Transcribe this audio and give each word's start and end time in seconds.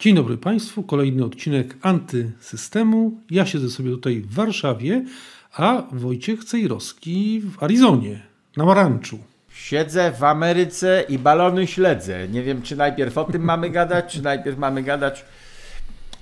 Dzień 0.00 0.14
dobry 0.14 0.36
Państwu, 0.36 0.82
kolejny 0.82 1.24
odcinek 1.24 1.76
Antysystemu. 1.82 3.20
Ja 3.30 3.46
siedzę 3.46 3.70
sobie 3.70 3.90
tutaj 3.90 4.20
w 4.20 4.34
Warszawie, 4.34 5.04
a 5.52 5.82
Wojciech 5.92 6.44
Cejrowski 6.44 7.40
w 7.40 7.62
Arizonie, 7.62 8.20
na 8.56 8.64
Maranczu. 8.64 9.18
Siedzę 9.52 10.12
w 10.12 10.24
Ameryce 10.24 11.04
i 11.08 11.18
balony 11.18 11.66
śledzę. 11.66 12.28
Nie 12.28 12.42
wiem, 12.42 12.62
czy 12.62 12.76
najpierw 12.76 13.18
o 13.18 13.24
tym 13.24 13.42
mamy 13.42 13.70
gadać, 13.70 14.12
czy 14.12 14.22
najpierw 14.22 14.58
mamy 14.58 14.82
gadać 14.82 15.24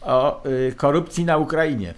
o 0.01 0.47
y, 0.47 0.75
korupcji 0.77 1.25
na 1.25 1.37
Ukrainie. 1.37 1.95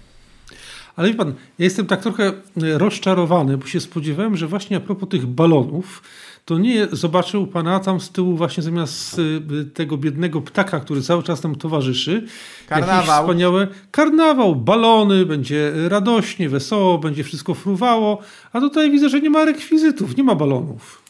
Ale 0.95 1.07
wie 1.07 1.15
pan, 1.15 1.27
ja 1.59 1.63
jestem 1.63 1.85
tak 1.87 2.01
trochę 2.01 2.31
rozczarowany, 2.55 3.57
bo 3.57 3.65
się 3.65 3.79
spodziewałem, 3.79 4.37
że 4.37 4.47
właśnie 4.47 4.77
a 4.77 4.79
propos 4.79 5.09
tych 5.09 5.25
balonów, 5.25 6.03
to 6.51 6.57
nie 6.57 6.87
zobaczył 6.91 7.47
pana 7.47 7.79
tam 7.79 8.01
z 8.01 8.09
tyłu 8.09 8.37
właśnie 8.37 8.63
zamiast 8.63 9.19
y, 9.19 9.65
tego 9.73 9.97
biednego 9.97 10.41
ptaka, 10.41 10.79
który 10.79 11.01
cały 11.01 11.23
czas 11.23 11.43
nam 11.43 11.55
towarzyszy. 11.55 12.25
Karnawał. 12.67 13.23
Wspaniałe 13.23 13.67
karnawał, 13.91 14.55
balony, 14.55 15.25
będzie 15.25 15.71
radośnie, 15.87 16.49
wesoło, 16.49 16.97
będzie 16.97 17.23
wszystko 17.23 17.53
fruwało, 17.53 18.21
a 18.53 18.59
tutaj 18.59 18.91
widzę, 18.91 19.09
że 19.09 19.21
nie 19.21 19.29
ma 19.29 19.45
rekwizytów, 19.45 20.17
nie 20.17 20.23
ma 20.23 20.35
balonów. 20.35 21.01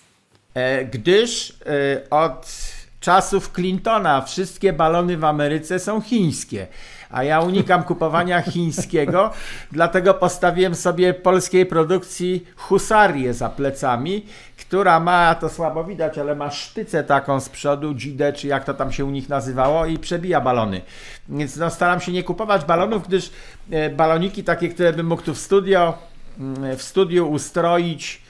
E, 0.54 0.86
gdyż 0.86 1.54
e, 1.66 2.10
od 2.10 2.52
czasów 3.00 3.52
Clintona 3.56 4.22
wszystkie 4.22 4.74
balony 4.74 5.18
w 5.18 5.24
Ameryce 5.24 5.80
są 5.80 6.02
chińskie 6.02 6.68
a 7.12 7.24
ja 7.24 7.42
unikam 7.42 7.84
kupowania 7.84 8.42
chińskiego, 8.42 9.32
dlatego 9.72 10.14
postawiłem 10.14 10.76
sobie 10.76 11.14
polskiej 11.14 11.66
produkcji 11.66 12.46
husarię 12.56 13.34
za 13.34 13.50
plecami, 13.50 14.26
która 14.58 15.00
ma, 15.00 15.36
to 15.36 15.50
słabo 15.50 15.84
widać, 15.84 16.18
ale 16.18 16.36
ma 16.36 16.52
sztycę 16.52 17.04
taką 17.04 17.40
z 17.40 17.50
przodu, 17.50 17.94
dzidę, 17.94 18.34
czy 18.34 18.48
jak 18.48 18.66
to 18.66 18.74
tam 18.74 18.92
się 18.92 19.06
u 19.06 19.10
nich 19.10 19.30
nazywało 19.30 19.86
i 19.86 20.00
przebija 20.00 20.42
balony. 20.42 20.82
Więc 21.30 21.58
no, 21.58 21.70
staram 21.70 22.02
się 22.02 22.12
nie 22.12 22.24
kupować 22.24 22.66
balonów, 22.66 23.08
gdyż 23.08 23.32
e, 23.72 23.90
baloniki 23.90 24.44
takie, 24.44 24.70
które 24.70 24.94
bym 24.94 25.08
mógł 25.08 25.22
tu 25.22 25.34
w 25.34 25.40
studio, 25.40 25.98
mm, 26.40 26.78
w 26.78 26.82
studiu 26.82 27.32
ustroić, 27.32 28.22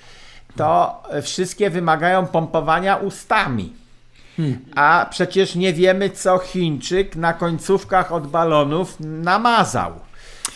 to 0.55 1.03
wszystkie 1.21 1.69
wymagają 1.69 2.27
pompowania 2.27 2.95
ustami. 2.95 3.80
A 4.75 5.07
przecież 5.09 5.55
nie 5.55 5.73
wiemy, 5.73 6.09
co 6.09 6.37
Chińczyk 6.37 7.15
na 7.15 7.33
końcówkach 7.33 8.11
od 8.11 8.27
balonów 8.27 8.95
namazał. 8.99 9.91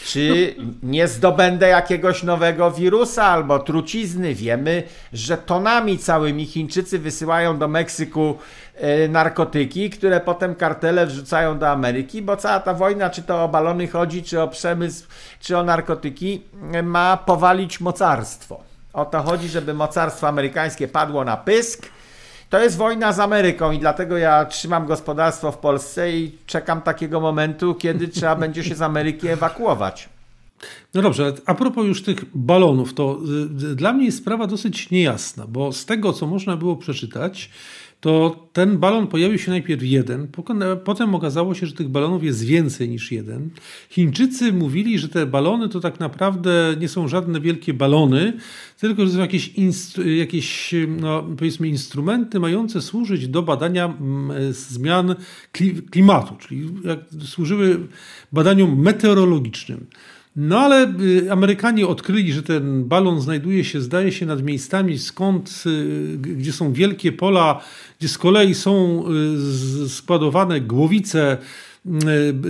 Czy 0.05 0.55
nie 0.83 1.07
zdobędę 1.07 1.67
jakiegoś 1.67 2.23
nowego 2.23 2.71
wirusa 2.71 3.23
albo 3.23 3.59
trucizny? 3.59 4.35
Wiemy, 4.35 4.83
że 5.13 5.37
tonami 5.37 5.97
całymi 5.97 6.45
Chińczycy 6.45 6.99
wysyłają 6.99 7.57
do 7.57 7.67
Meksyku 7.67 8.37
e, 8.75 9.07
narkotyki, 9.07 9.89
które 9.89 10.19
potem 10.19 10.55
kartele 10.55 11.05
wrzucają 11.05 11.59
do 11.59 11.69
Ameryki, 11.69 12.21
bo 12.21 12.37
cała 12.37 12.59
ta 12.59 12.73
wojna, 12.73 13.09
czy 13.09 13.23
to 13.23 13.43
o 13.43 13.47
balony 13.47 13.87
chodzi, 13.87 14.23
czy 14.23 14.41
o 14.41 14.47
przemysł, 14.47 15.07
czy 15.39 15.57
o 15.57 15.63
narkotyki, 15.63 16.41
ma 16.83 17.17
powalić 17.17 17.79
mocarstwo. 17.79 18.63
O 18.93 19.05
to 19.05 19.21
chodzi, 19.21 19.49
żeby 19.49 19.73
mocarstwo 19.73 20.27
amerykańskie 20.27 20.87
padło 20.87 21.23
na 21.23 21.37
pysk 21.37 21.89
to 22.55 22.63
jest 22.63 22.77
wojna 22.77 23.13
z 23.13 23.19
Ameryką 23.19 23.71
i 23.71 23.79
dlatego 23.79 24.17
ja 24.17 24.45
trzymam 24.45 24.85
gospodarstwo 24.85 25.51
w 25.51 25.57
Polsce 25.57 26.11
i 26.11 26.31
czekam 26.45 26.81
takiego 26.81 27.19
momentu, 27.19 27.75
kiedy 27.75 28.07
trzeba 28.07 28.35
będzie 28.45 28.63
się 28.63 28.75
z 28.75 28.81
Ameryki 28.81 29.27
ewakuować. 29.27 30.09
No 30.93 31.01
dobrze, 31.01 31.33
a 31.45 31.55
propos 31.55 31.85
już 31.85 32.03
tych 32.03 32.25
balonów, 32.35 32.93
to 32.93 33.19
y, 33.71 33.75
dla 33.75 33.93
mnie 33.93 34.05
jest 34.05 34.17
sprawa 34.17 34.47
dosyć 34.47 34.91
niejasna, 34.91 35.45
bo 35.47 35.71
z 35.71 35.85
tego, 35.85 36.13
co 36.13 36.27
można 36.27 36.57
było 36.57 36.75
przeczytać, 36.75 37.49
to 38.05 38.49
ten 38.53 38.77
balon 38.77 39.07
pojawił 39.07 39.37
się 39.37 39.51
najpierw 39.51 39.83
jeden, 39.83 40.27
potem 40.83 41.15
okazało 41.15 41.55
się, 41.55 41.65
że 41.65 41.73
tych 41.73 41.89
balonów 41.89 42.23
jest 42.23 42.43
więcej 42.43 42.89
niż 42.89 43.11
jeden. 43.11 43.49
Chińczycy 43.89 44.53
mówili, 44.53 44.99
że 44.99 45.09
te 45.09 45.25
balony 45.25 45.69
to 45.69 45.79
tak 45.79 45.99
naprawdę 45.99 46.75
nie 46.79 46.87
są 46.87 47.07
żadne 47.07 47.41
wielkie 47.41 47.73
balony, 47.73 48.33
tylko 48.79 49.05
że 49.05 49.11
są 49.11 49.19
jakieś, 49.19 49.53
jakieś 50.17 50.75
no, 50.99 51.23
powiedzmy 51.37 51.67
instrumenty 51.67 52.39
mające 52.39 52.81
służyć 52.81 53.27
do 53.27 53.41
badania 53.41 53.85
mm, 53.85 54.53
zmian 54.53 55.15
klimatu, 55.91 56.35
czyli 56.35 56.69
służyły 57.25 57.87
badaniom 58.31 58.81
meteorologicznym. 58.81 59.85
No 60.35 60.59
ale 60.59 60.93
y, 61.01 61.31
Amerykanie 61.31 61.87
odkryli, 61.87 62.33
że 62.33 62.43
ten 62.43 62.85
balon 62.85 63.21
znajduje 63.21 63.63
się, 63.63 63.81
zdaje 63.81 64.11
się, 64.11 64.25
nad 64.25 64.43
miejscami, 64.43 64.99
skąd, 64.99 65.63
y, 65.65 66.17
gdzie 66.17 66.53
są 66.53 66.73
wielkie 66.73 67.11
pola, 67.11 67.61
gdzie 67.99 68.07
z 68.07 68.17
kolei 68.17 68.53
są 68.53 69.03
y, 69.85 69.89
składowane 69.89 70.61
głowice 70.61 71.37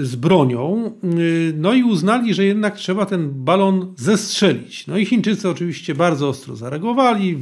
z 0.01 0.16
bronią. 0.16 0.91
No 1.53 1.74
i 1.74 1.84
uznali, 1.84 2.34
że 2.34 2.45
jednak 2.45 2.78
trzeba 2.78 3.06
ten 3.06 3.44
balon 3.44 3.94
zestrzelić. 3.97 4.88
No 4.88 4.97
i 4.97 5.06
Chińczycy 5.06 5.50
oczywiście 5.50 5.95
bardzo 5.95 6.29
ostro 6.29 6.56
zareagowali, 6.56 7.38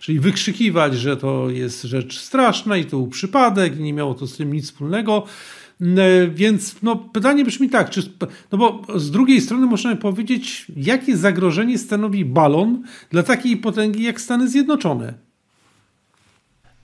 czyli 0.00 0.20
wykrzykiwać, 0.20 0.94
że 0.98 1.16
to 1.16 1.50
jest 1.50 1.82
rzecz 1.82 2.18
straszna 2.18 2.76
i 2.76 2.84
to 2.84 2.90
był 2.90 3.06
przypadek, 3.06 3.78
nie 3.78 3.92
miało 3.92 4.14
to 4.14 4.26
z 4.26 4.36
tym 4.36 4.52
nic 4.52 4.64
wspólnego. 4.64 5.26
Więc 6.28 6.82
no, 6.82 6.96
pytanie 6.96 7.44
brzmi 7.44 7.68
tak, 7.68 7.90
czy, 7.90 8.02
no 8.52 8.58
bo 8.58 8.82
z 8.94 9.10
drugiej 9.10 9.40
strony 9.40 9.66
możemy 9.66 9.96
powiedzieć, 9.96 10.66
jakie 10.76 11.16
zagrożenie 11.16 11.78
stanowi 11.78 12.24
balon 12.24 12.82
dla 13.10 13.22
takiej 13.22 13.56
potęgi 13.56 14.02
jak 14.02 14.20
Stany 14.20 14.48
Zjednoczone? 14.48 15.14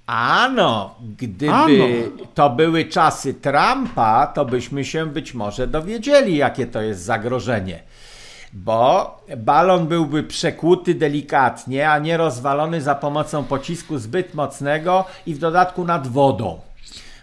Ano, 0.07 0.95
gdyby 1.19 1.53
ano. 1.53 1.85
to 2.35 2.51
były 2.51 2.85
czasy 2.85 3.35
Trumpa, 3.35 4.27
to 4.27 4.45
byśmy 4.45 4.85
się 4.85 5.07
być 5.07 5.35
może 5.35 5.67
dowiedzieli, 5.67 6.37
jakie 6.37 6.67
to 6.67 6.83
jest 6.83 7.03
zagrożenie. 7.03 7.83
Bo 8.53 9.17
balon 9.37 9.87
byłby 9.87 10.23
przekłuty 10.23 10.95
delikatnie, 10.95 11.91
a 11.91 11.99
nie 11.99 12.17
rozwalony 12.17 12.83
za 12.83 12.95
pomocą 12.95 13.45
pocisku 13.45 13.99
zbyt 13.99 14.35
mocnego 14.35 15.05
i 15.27 15.35
w 15.35 15.39
dodatku 15.39 15.85
nad 15.85 16.07
wodą. 16.07 16.68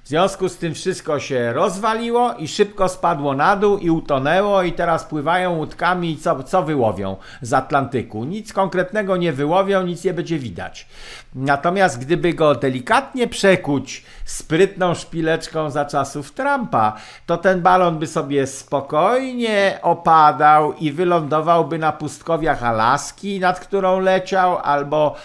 W 0.05 0.07
związku 0.07 0.49
z 0.49 0.57
tym 0.57 0.73
wszystko 0.73 1.19
się 1.19 1.53
rozwaliło 1.53 2.33
i 2.33 2.47
szybko 2.47 2.89
spadło 2.89 3.33
na 3.33 3.55
dół 3.55 3.77
i 3.77 3.89
utonęło 3.89 4.63
i 4.63 4.73
teraz 4.73 5.03
pływają 5.03 5.57
łódkami 5.57 6.11
i 6.11 6.17
co, 6.17 6.43
co 6.43 6.63
wyłowią 6.63 7.15
z 7.41 7.53
Atlantyku? 7.53 8.23
Nic 8.23 8.53
konkretnego 8.53 9.17
nie 9.17 9.33
wyłowią, 9.33 9.83
nic 9.83 10.03
nie 10.03 10.13
będzie 10.13 10.39
widać. 10.39 10.87
Natomiast 11.35 11.99
gdyby 11.99 12.33
go 12.33 12.55
delikatnie 12.55 13.27
przekuć 13.27 14.03
sprytną 14.25 14.93
szpileczką 14.93 15.69
za 15.69 15.85
czasów 15.85 16.31
Trumpa, 16.31 16.93
to 17.25 17.37
ten 17.37 17.61
balon 17.61 17.99
by 17.99 18.07
sobie 18.07 18.47
spokojnie 18.47 19.79
opadał 19.81 20.73
i 20.73 20.91
wylądowałby 20.91 21.77
na 21.77 21.91
pustkowiach 21.91 22.63
Alaski, 22.63 23.39
nad 23.39 23.59
którą 23.59 23.99
leciał, 23.99 24.57
albo 24.57 25.15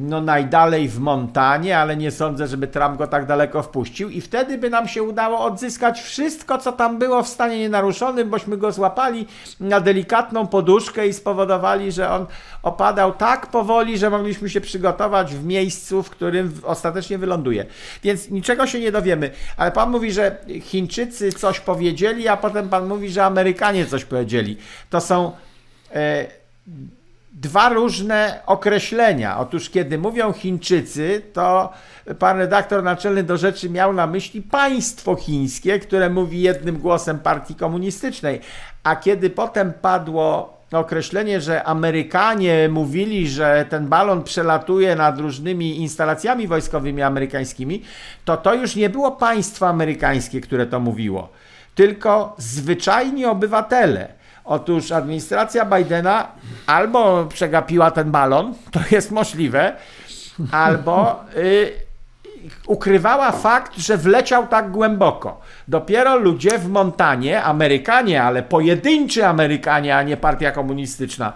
no 0.00 0.20
najdalej 0.20 0.88
w 0.88 0.98
Montanie, 0.98 1.78
ale 1.78 1.96
nie 1.96 2.10
sądzę, 2.10 2.46
żeby 2.46 2.66
Trump 2.66 2.98
go 2.98 3.06
tak 3.06 3.26
daleko 3.26 3.62
wpuścił 3.62 4.10
i 4.10 4.20
wtedy 4.20 4.58
by 4.58 4.70
nam 4.70 4.88
się 4.88 5.02
udało 5.02 5.40
odzyskać 5.40 6.00
wszystko, 6.00 6.58
co 6.58 6.72
tam 6.72 6.98
było 6.98 7.22
w 7.22 7.28
stanie 7.28 7.58
nienaruszonym, 7.58 8.30
bośmy 8.30 8.56
go 8.56 8.72
złapali 8.72 9.26
na 9.60 9.80
delikatną 9.80 10.46
poduszkę 10.46 11.08
i 11.08 11.12
spowodowali, 11.12 11.92
że 11.92 12.10
on 12.10 12.26
opadał 12.62 13.12
tak 13.12 13.46
powoli, 13.46 13.98
że 13.98 14.10
mogliśmy 14.10 14.50
się 14.50 14.60
przygotować 14.60 15.34
w 15.34 15.44
miejscu, 15.44 16.02
w 16.02 16.10
którym 16.10 16.52
ostatecznie 16.64 17.18
wyląduje. 17.18 17.66
Więc 18.02 18.30
niczego 18.30 18.66
się 18.66 18.80
nie 18.80 18.92
dowiemy, 18.92 19.30
ale 19.56 19.72
pan 19.72 19.90
mówi, 19.90 20.12
że 20.12 20.36
Chińczycy 20.60 21.32
coś 21.32 21.60
powiedzieli, 21.60 22.28
a 22.28 22.36
potem 22.36 22.68
pan 22.68 22.88
mówi, 22.88 23.08
że 23.10 23.24
Amerykanie 23.24 23.86
coś 23.86 24.04
powiedzieli. 24.04 24.56
To 24.90 25.00
są... 25.00 25.32
E, 25.94 26.40
dwa 27.32 27.68
różne 27.68 28.40
określenia. 28.46 29.38
Otóż, 29.38 29.70
kiedy 29.70 29.98
mówią 29.98 30.32
Chińczycy, 30.32 31.22
to 31.32 31.72
pan 32.18 32.38
redaktor 32.38 32.82
naczelny 32.82 33.22
do 33.22 33.36
rzeczy 33.36 33.70
miał 33.70 33.92
na 33.92 34.06
myśli 34.06 34.42
państwo 34.42 35.16
chińskie, 35.16 35.78
które 35.78 36.10
mówi 36.10 36.40
jednym 36.40 36.78
głosem 36.78 37.18
partii 37.18 37.54
komunistycznej. 37.54 38.40
A 38.82 38.96
kiedy 38.96 39.30
potem 39.30 39.72
padło 39.72 40.60
określenie, 40.72 41.40
że 41.40 41.64
Amerykanie 41.64 42.68
mówili, 42.68 43.28
że 43.28 43.66
ten 43.68 43.88
balon 43.88 44.22
przelatuje 44.22 44.96
nad 44.96 45.18
różnymi 45.18 45.80
instalacjami 45.80 46.46
wojskowymi 46.46 47.02
amerykańskimi, 47.02 47.82
to 48.24 48.36
to 48.36 48.54
już 48.54 48.76
nie 48.76 48.90
było 48.90 49.12
państwo 49.12 49.68
amerykańskie, 49.68 50.40
które 50.40 50.66
to 50.66 50.80
mówiło, 50.80 51.28
tylko 51.74 52.34
zwyczajni 52.38 53.24
obywatele 53.24 54.19
Otóż 54.44 54.92
administracja 54.92 55.64
Bidena 55.64 56.28
albo 56.66 57.24
przegapiła 57.24 57.90
ten 57.90 58.10
balon, 58.10 58.54
to 58.70 58.80
jest 58.90 59.10
możliwe, 59.10 59.76
albo 60.52 61.24
y, 61.36 61.72
ukrywała 62.66 63.32
fakt, 63.32 63.78
że 63.78 63.96
wleciał 63.96 64.46
tak 64.46 64.70
głęboko. 64.70 65.40
Dopiero 65.68 66.16
ludzie 66.16 66.58
w 66.58 66.68
Montanie, 66.68 67.42
Amerykanie, 67.42 68.22
ale 68.22 68.42
pojedynczy 68.42 69.26
Amerykanie, 69.26 69.96
a 69.96 70.02
nie 70.02 70.16
partia 70.16 70.52
komunistyczna, 70.52 71.32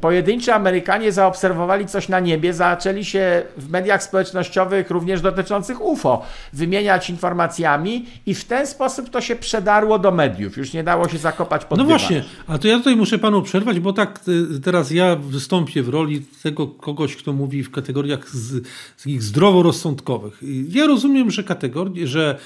pojedynczy 0.00 0.54
Amerykanie 0.54 1.12
zaobserwowali 1.12 1.86
coś 1.86 2.08
na 2.08 2.20
niebie, 2.20 2.54
zaczęli 2.54 3.04
się 3.04 3.42
w 3.56 3.70
mediach 3.70 4.02
społecznościowych, 4.02 4.90
również 4.90 5.20
dotyczących 5.20 5.80
UFO, 5.80 6.22
wymieniać 6.52 7.10
informacjami 7.10 8.06
i 8.26 8.34
w 8.34 8.44
ten 8.44 8.66
sposób 8.66 9.10
to 9.10 9.20
się 9.20 9.36
przedarło 9.36 9.98
do 9.98 10.10
mediów. 10.10 10.56
Już 10.56 10.72
nie 10.72 10.84
dało 10.84 11.08
się 11.08 11.18
zakopać 11.18 11.64
pod 11.64 11.78
No 11.78 11.84
dywan. 11.84 11.98
właśnie, 11.98 12.24
a 12.46 12.58
to 12.58 12.68
ja 12.68 12.78
tutaj 12.78 12.96
muszę 12.96 13.18
panu 13.18 13.42
przerwać, 13.42 13.80
bo 13.80 13.92
tak 13.92 14.20
y, 14.56 14.60
teraz 14.60 14.90
ja 14.90 15.16
wystąpię 15.16 15.82
w 15.82 15.88
roli 15.88 16.22
tego 16.42 16.66
kogoś, 16.66 17.16
kto 17.16 17.32
mówi 17.32 17.62
w 17.62 17.70
kategoriach 17.70 18.28
z, 18.28 18.66
takich 18.96 19.22
zdroworozsądkowych. 19.22 20.33
Ja 20.68 20.86
rozumiem, 20.86 21.30
że 21.30 21.44
kategorie, 21.44 22.06
że 22.06 22.38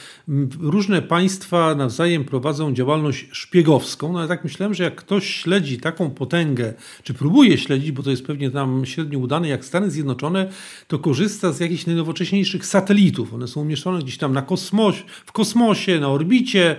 różne 0.61 1.02
państwa 1.02 1.75
nawzajem 1.75 2.25
prowadzą 2.25 2.75
działalność 2.75 3.26
szpiegowską, 3.32 4.12
no 4.12 4.19
ale 4.19 4.29
tak 4.29 4.44
myślałem, 4.44 4.75
że 4.75 4.85
jak 4.85 4.94
ktoś 4.94 5.35
śledzi 5.35 5.79
taką 5.79 6.11
potęgę, 6.11 6.75
czy 7.02 7.14
próbuje 7.14 7.58
śledzić, 7.58 7.93
bo 7.93 8.02
to 8.02 8.11
jest 8.11 8.26
pewnie 8.26 8.50
tam 8.50 8.87
średnio 8.87 9.19
udane, 9.19 9.49
jak 9.49 9.64
Stany 9.64 9.90
Zjednoczone, 9.90 10.49
to 10.88 10.99
korzysta 10.99 11.52
z 11.52 11.61
jakichś 11.61 11.87
najnowocześniejszych 11.87 12.67
satelitów. 12.67 13.35
One 13.35 13.49
są 13.49 13.61
umieszczone 13.61 13.99
gdzieś 13.99 14.19
tam 14.19 14.32
na 14.32 14.43
kosmos, 14.43 14.94
w 15.26 15.32
kosmosie, 15.32 16.00
na 16.00 16.08
orbicie, 16.08 16.76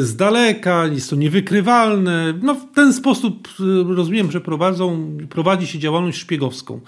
z 0.00 0.16
daleka, 0.16 0.86
jest 0.86 1.10
to 1.10 1.16
niewykrywalne. 1.16 2.34
No, 2.42 2.54
w 2.54 2.72
ten 2.74 2.92
sposób 2.92 3.48
y, 3.60 3.94
rozumiem, 3.94 4.30
że 4.30 4.40
prowadzą, 4.40 5.16
prowadzi 5.30 5.66
się 5.66 5.78
działalność 5.78 6.18
szpiegowską. 6.18 6.80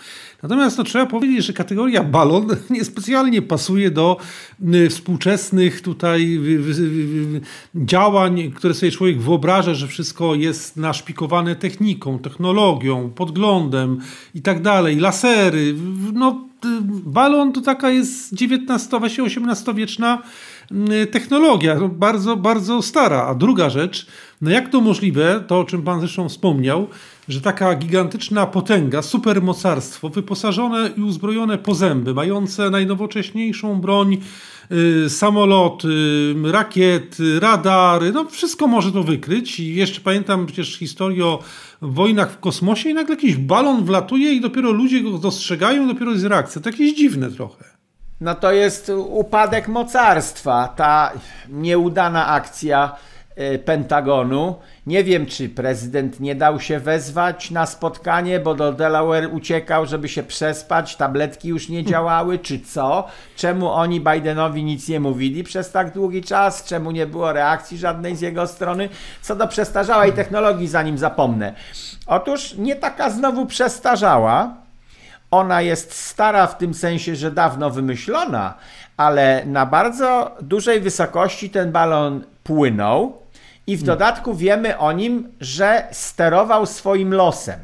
Natomiast 0.43 0.79
no, 0.79 0.85
trzeba 0.85 1.07
powiedzieć, 1.07 1.47
że 1.47 1.53
kategoria 1.53 2.05
balon 2.05 2.47
niespecjalnie 2.71 3.43
pasuje 3.43 3.91
do 3.91 4.17
współczesnych 4.91 5.81
tutaj 5.81 6.41
działań, 7.75 8.53
które 8.55 8.75
sobie 8.75 8.93
człowiek 8.93 9.21
wyobraża, 9.21 9.75
że 9.75 9.89
wszystko 9.89 10.35
jest 10.35 10.77
naszpikowane 10.77 11.57
techniką, 11.57 12.19
technologią, 12.19 13.11
podglądem 13.11 14.01
i 14.35 14.43
tak 14.43 14.63
dalej, 14.63 14.97
lasery. 14.97 15.75
No, 16.13 16.47
balon 17.05 17.53
to 17.53 17.61
taka 17.61 17.91
jest 17.91 18.33
XIX, 18.33 18.89
właśnie 18.91 19.25
XVIII-wieczna 19.25 20.23
technologia, 21.11 21.75
no, 21.75 21.89
bardzo, 21.89 22.37
bardzo 22.37 22.83
stara. 22.83 23.27
A 23.27 23.35
druga 23.35 23.71
rzecz, 23.71 24.07
no 24.41 24.51
jak 24.51 24.69
to 24.69 24.81
możliwe, 24.81 25.45
to 25.47 25.61
o 25.61 25.65
czym 25.65 25.83
Pan 25.83 26.01
zresztą 26.01 26.29
wspomniał, 26.29 26.89
że 27.29 27.41
taka 27.41 27.75
gigantyczna 27.75 28.47
potęga, 28.47 29.03
supermocarstwo, 29.03 30.09
wyposażone 30.09 30.91
i 30.97 31.01
uzbrojone 31.01 31.59
po 31.59 31.75
zęby, 31.75 32.15
mające 32.15 32.71
najnowocześniejszą 32.71 33.81
broń, 33.81 34.19
y, 34.73 35.11
samoloty, 35.11 35.89
rakiety, 36.45 37.41
radary, 37.41 38.13
no 38.13 38.25
wszystko 38.25 38.67
może 38.67 38.93
to 38.93 39.03
wykryć. 39.03 39.61
I 39.61 39.75
jeszcze 39.75 40.01
pamiętam 40.01 40.47
przecież 40.47 40.79
historię 40.79 41.25
o 41.25 41.43
wojnach 41.83 42.33
w 42.33 42.39
kosmosie 42.41 42.91
i 42.91 42.95
nagle 42.95 43.15
jakiś 43.15 43.37
balon 43.37 43.85
wlatuje 43.85 44.33
i 44.33 44.41
dopiero 44.41 44.71
ludzie 44.73 45.01
go 45.01 45.19
dostrzegają, 45.19 45.89
dopiero 45.89 46.13
jest 46.13 46.25
reakcja. 46.25 46.61
To 46.61 46.69
jakieś 46.71 46.95
dziwne 46.95 47.31
trochę. 47.31 47.76
No 48.21 48.35
to 48.35 48.53
jest 48.53 48.93
upadek 49.09 49.69
mocarstwa, 49.69 50.69
ta 50.77 51.13
nieudana 51.49 52.27
akcja 52.27 52.97
y, 53.55 53.59
Pentagonu. 53.59 54.55
Nie 54.87 55.05
wiem, 55.05 55.27
czy 55.27 55.49
prezydent 55.49 56.21
nie 56.21 56.35
dał 56.35 56.61
się 56.61 56.81
wezwać 56.81 57.51
na 57.51 57.67
spotkanie, 57.67 58.41
bo 58.41 58.55
do 58.55 58.73
Delaware 58.73 59.35
uciekał, 59.35 59.87
żeby 59.87 60.09
się 60.09 60.23
przespać, 60.23 60.97
tabletki 60.97 61.49
już 61.49 61.69
nie 61.69 61.85
działały, 61.85 62.39
czy 62.39 62.61
co? 62.61 63.07
Czemu 63.37 63.71
oni 63.71 64.01
Bidenowi 64.01 64.65
nic 64.65 64.89
nie 64.89 65.01
mówili 65.01 65.45
przez 65.45 65.71
tak 65.71 65.93
długi 65.93 66.23
czas? 66.23 66.65
Czemu 66.65 66.91
nie 66.91 67.07
było 67.07 67.33
reakcji 67.33 67.79
żadnej 67.79 68.17
z 68.17 68.21
jego 68.21 68.47
strony? 68.47 68.89
Co 69.23 69.37
do 69.37 69.49
przestarzałej 69.49 70.13
technologii, 70.13 70.69
zanim 70.69 70.99
zapomnę. 70.99 71.55
Otóż 72.07 72.55
nie 72.55 72.77
taka 72.77 73.11
znowu 73.11 73.47
przestarzała, 73.47 74.66
ona 75.39 75.63
jest 75.63 75.93
stara 75.95 76.47
w 76.47 76.59
tym 76.59 76.75
sensie, 76.75 77.17
że 77.17 77.31
dawno 77.31 77.71
wymyślona, 77.71 78.55
ale 78.97 79.43
na 79.47 79.67
bardzo 79.67 80.37
dużej 80.41 80.81
wysokości 80.81 81.51
ten 81.51 81.73
balon 81.73 82.25
płynął 82.45 83.19
i 83.67 83.77
w 83.77 83.81
hmm. 83.81 83.99
dodatku 83.99 84.35
wiemy 84.35 84.79
o 84.79 84.93
nim, 84.93 85.29
że 85.41 85.89
sterował 85.93 86.67
swoim 86.67 87.15
losem. 87.15 87.61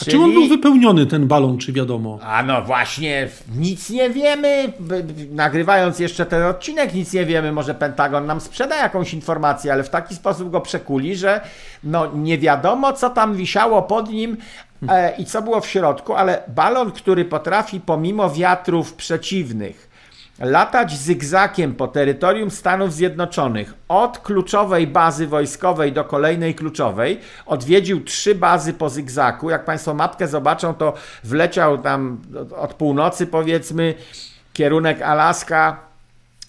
A 0.00 0.04
Czyli... 0.04 0.16
on 0.16 0.32
był 0.32 0.48
wypełniony, 0.48 1.06
ten 1.06 1.26
balon, 1.26 1.58
czy 1.58 1.72
wiadomo? 1.72 2.18
A 2.22 2.42
no 2.42 2.62
właśnie, 2.62 3.28
nic 3.56 3.90
nie 3.90 4.10
wiemy. 4.10 4.72
Nagrywając 5.30 5.98
jeszcze 5.98 6.26
ten 6.26 6.42
odcinek, 6.42 6.94
nic 6.94 7.12
nie 7.12 7.26
wiemy. 7.26 7.52
Może 7.52 7.74
Pentagon 7.74 8.26
nam 8.26 8.40
sprzeda 8.40 8.76
jakąś 8.76 9.14
informację, 9.14 9.72
ale 9.72 9.82
w 9.82 9.90
taki 9.90 10.14
sposób 10.14 10.50
go 10.50 10.60
przekuli, 10.60 11.16
że 11.16 11.40
no 11.84 12.06
nie 12.14 12.38
wiadomo, 12.38 12.92
co 12.92 13.10
tam 13.10 13.34
wisiało 13.34 13.82
pod 13.82 14.10
nim 14.10 14.36
i 15.18 15.24
co 15.24 15.42
było 15.42 15.60
w 15.60 15.66
środku, 15.66 16.14
ale 16.14 16.42
balon, 16.48 16.92
który 16.92 17.24
potrafi 17.24 17.80
pomimo 17.80 18.30
wiatrów 18.30 18.94
przeciwnych 18.94 19.94
latać 20.40 20.96
zygzakiem 20.96 21.74
po 21.74 21.88
terytorium 21.88 22.50
Stanów 22.50 22.92
Zjednoczonych 22.92 23.74
od 23.88 24.18
kluczowej 24.18 24.86
bazy 24.86 25.26
wojskowej 25.26 25.92
do 25.92 26.04
kolejnej 26.04 26.54
kluczowej. 26.54 27.20
Odwiedził 27.46 28.04
trzy 28.04 28.34
bazy 28.34 28.72
po 28.72 28.90
zygzaku. 28.90 29.50
Jak 29.50 29.64
Państwo 29.64 29.94
mapkę 29.94 30.28
zobaczą, 30.28 30.74
to 30.74 30.92
wleciał 31.24 31.78
tam 31.78 32.18
od 32.56 32.74
północy, 32.74 33.26
powiedzmy, 33.26 33.94
kierunek 34.52 35.02
Alaska, 35.02 35.80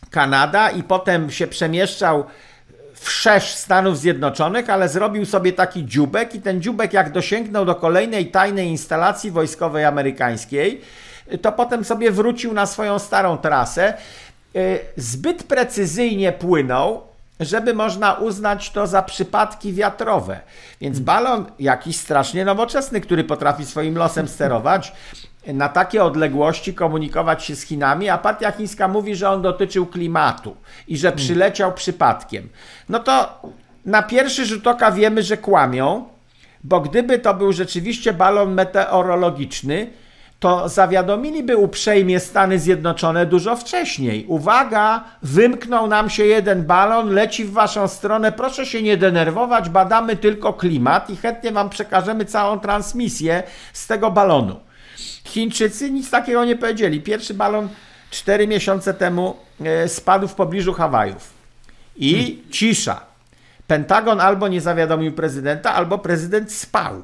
Kanada 0.09 0.69
i 0.69 0.83
potem 0.83 1.31
się 1.31 1.47
przemieszczał 1.47 2.25
wszerz 3.05 3.55
Stanów 3.55 3.97
Zjednoczonych, 3.99 4.69
ale 4.69 4.89
zrobił 4.89 5.25
sobie 5.25 5.53
taki 5.53 5.85
dziubek 5.85 6.35
i 6.35 6.41
ten 6.41 6.61
dziubek 6.61 6.93
jak 6.93 7.11
dosięgnął 7.11 7.65
do 7.65 7.75
kolejnej 7.75 8.31
tajnej 8.31 8.67
instalacji 8.67 9.31
wojskowej 9.31 9.85
amerykańskiej, 9.85 10.81
to 11.41 11.51
potem 11.51 11.85
sobie 11.85 12.11
wrócił 12.11 12.53
na 12.53 12.65
swoją 12.65 12.99
starą 12.99 13.37
trasę. 13.37 13.93
Y, 14.55 14.79
zbyt 14.97 15.43
precyzyjnie 15.43 16.31
płynął, 16.31 17.01
żeby 17.39 17.73
można 17.73 18.13
uznać 18.13 18.69
to 18.69 18.87
za 18.87 19.01
przypadki 19.01 19.73
wiatrowe. 19.73 20.39
Więc 20.81 20.99
balon 20.99 21.45
jakiś 21.59 21.97
strasznie 21.97 22.45
nowoczesny, 22.45 23.01
który 23.01 23.23
potrafi 23.23 23.65
swoim 23.65 23.97
losem 23.97 24.27
sterować, 24.27 24.93
na 25.53 25.69
takie 25.69 26.03
odległości 26.03 26.73
komunikować 26.73 27.43
się 27.43 27.55
z 27.55 27.61
Chinami, 27.61 28.09
a 28.09 28.17
partia 28.17 28.51
chińska 28.51 28.87
mówi, 28.87 29.15
że 29.15 29.29
on 29.29 29.41
dotyczył 29.41 29.85
klimatu 29.85 30.55
i 30.87 30.97
że 30.97 31.11
przyleciał 31.11 31.73
przypadkiem. 31.73 32.49
No 32.89 32.99
to 32.99 33.41
na 33.85 34.03
pierwszy 34.03 34.45
rzut 34.45 34.67
oka 34.67 34.91
wiemy, 34.91 35.23
że 35.23 35.37
kłamią, 35.37 36.05
bo 36.63 36.81
gdyby 36.81 37.19
to 37.19 37.33
był 37.33 37.53
rzeczywiście 37.53 38.13
balon 38.13 38.53
meteorologiczny, 38.53 39.91
to 40.39 40.69
zawiadomiliby 40.69 41.57
uprzejmie 41.57 42.19
Stany 42.19 42.59
Zjednoczone 42.59 43.25
dużo 43.25 43.55
wcześniej. 43.55 44.25
Uwaga, 44.27 45.03
wymknął 45.21 45.87
nam 45.87 46.09
się 46.09 46.25
jeden 46.25 46.63
balon, 46.63 47.09
leci 47.09 47.45
w 47.45 47.51
waszą 47.51 47.87
stronę, 47.87 48.31
proszę 48.31 48.65
się 48.65 48.81
nie 48.81 48.97
denerwować, 48.97 49.69
badamy 49.69 50.15
tylko 50.15 50.53
klimat 50.53 51.09
i 51.09 51.15
chętnie 51.15 51.51
wam 51.51 51.69
przekażemy 51.69 52.25
całą 52.25 52.59
transmisję 52.59 53.43
z 53.73 53.87
tego 53.87 54.11
balonu. 54.11 54.55
Chińczycy 55.23 55.91
nic 55.91 56.09
takiego 56.09 56.45
nie 56.45 56.55
powiedzieli. 56.55 57.01
Pierwszy 57.01 57.33
balon 57.33 57.69
4 58.11 58.47
miesiące 58.47 58.93
temu 58.93 59.37
e, 59.63 59.89
spadł 59.89 60.27
w 60.27 60.35
pobliżu 60.35 60.73
Hawajów. 60.73 61.33
I 61.95 62.13
hmm. 62.13 62.51
cisza. 62.51 63.01
Pentagon 63.67 64.21
albo 64.21 64.47
nie 64.47 64.61
zawiadomił 64.61 65.11
prezydenta, 65.13 65.73
albo 65.73 65.97
prezydent 65.97 66.53
spał. 66.53 67.03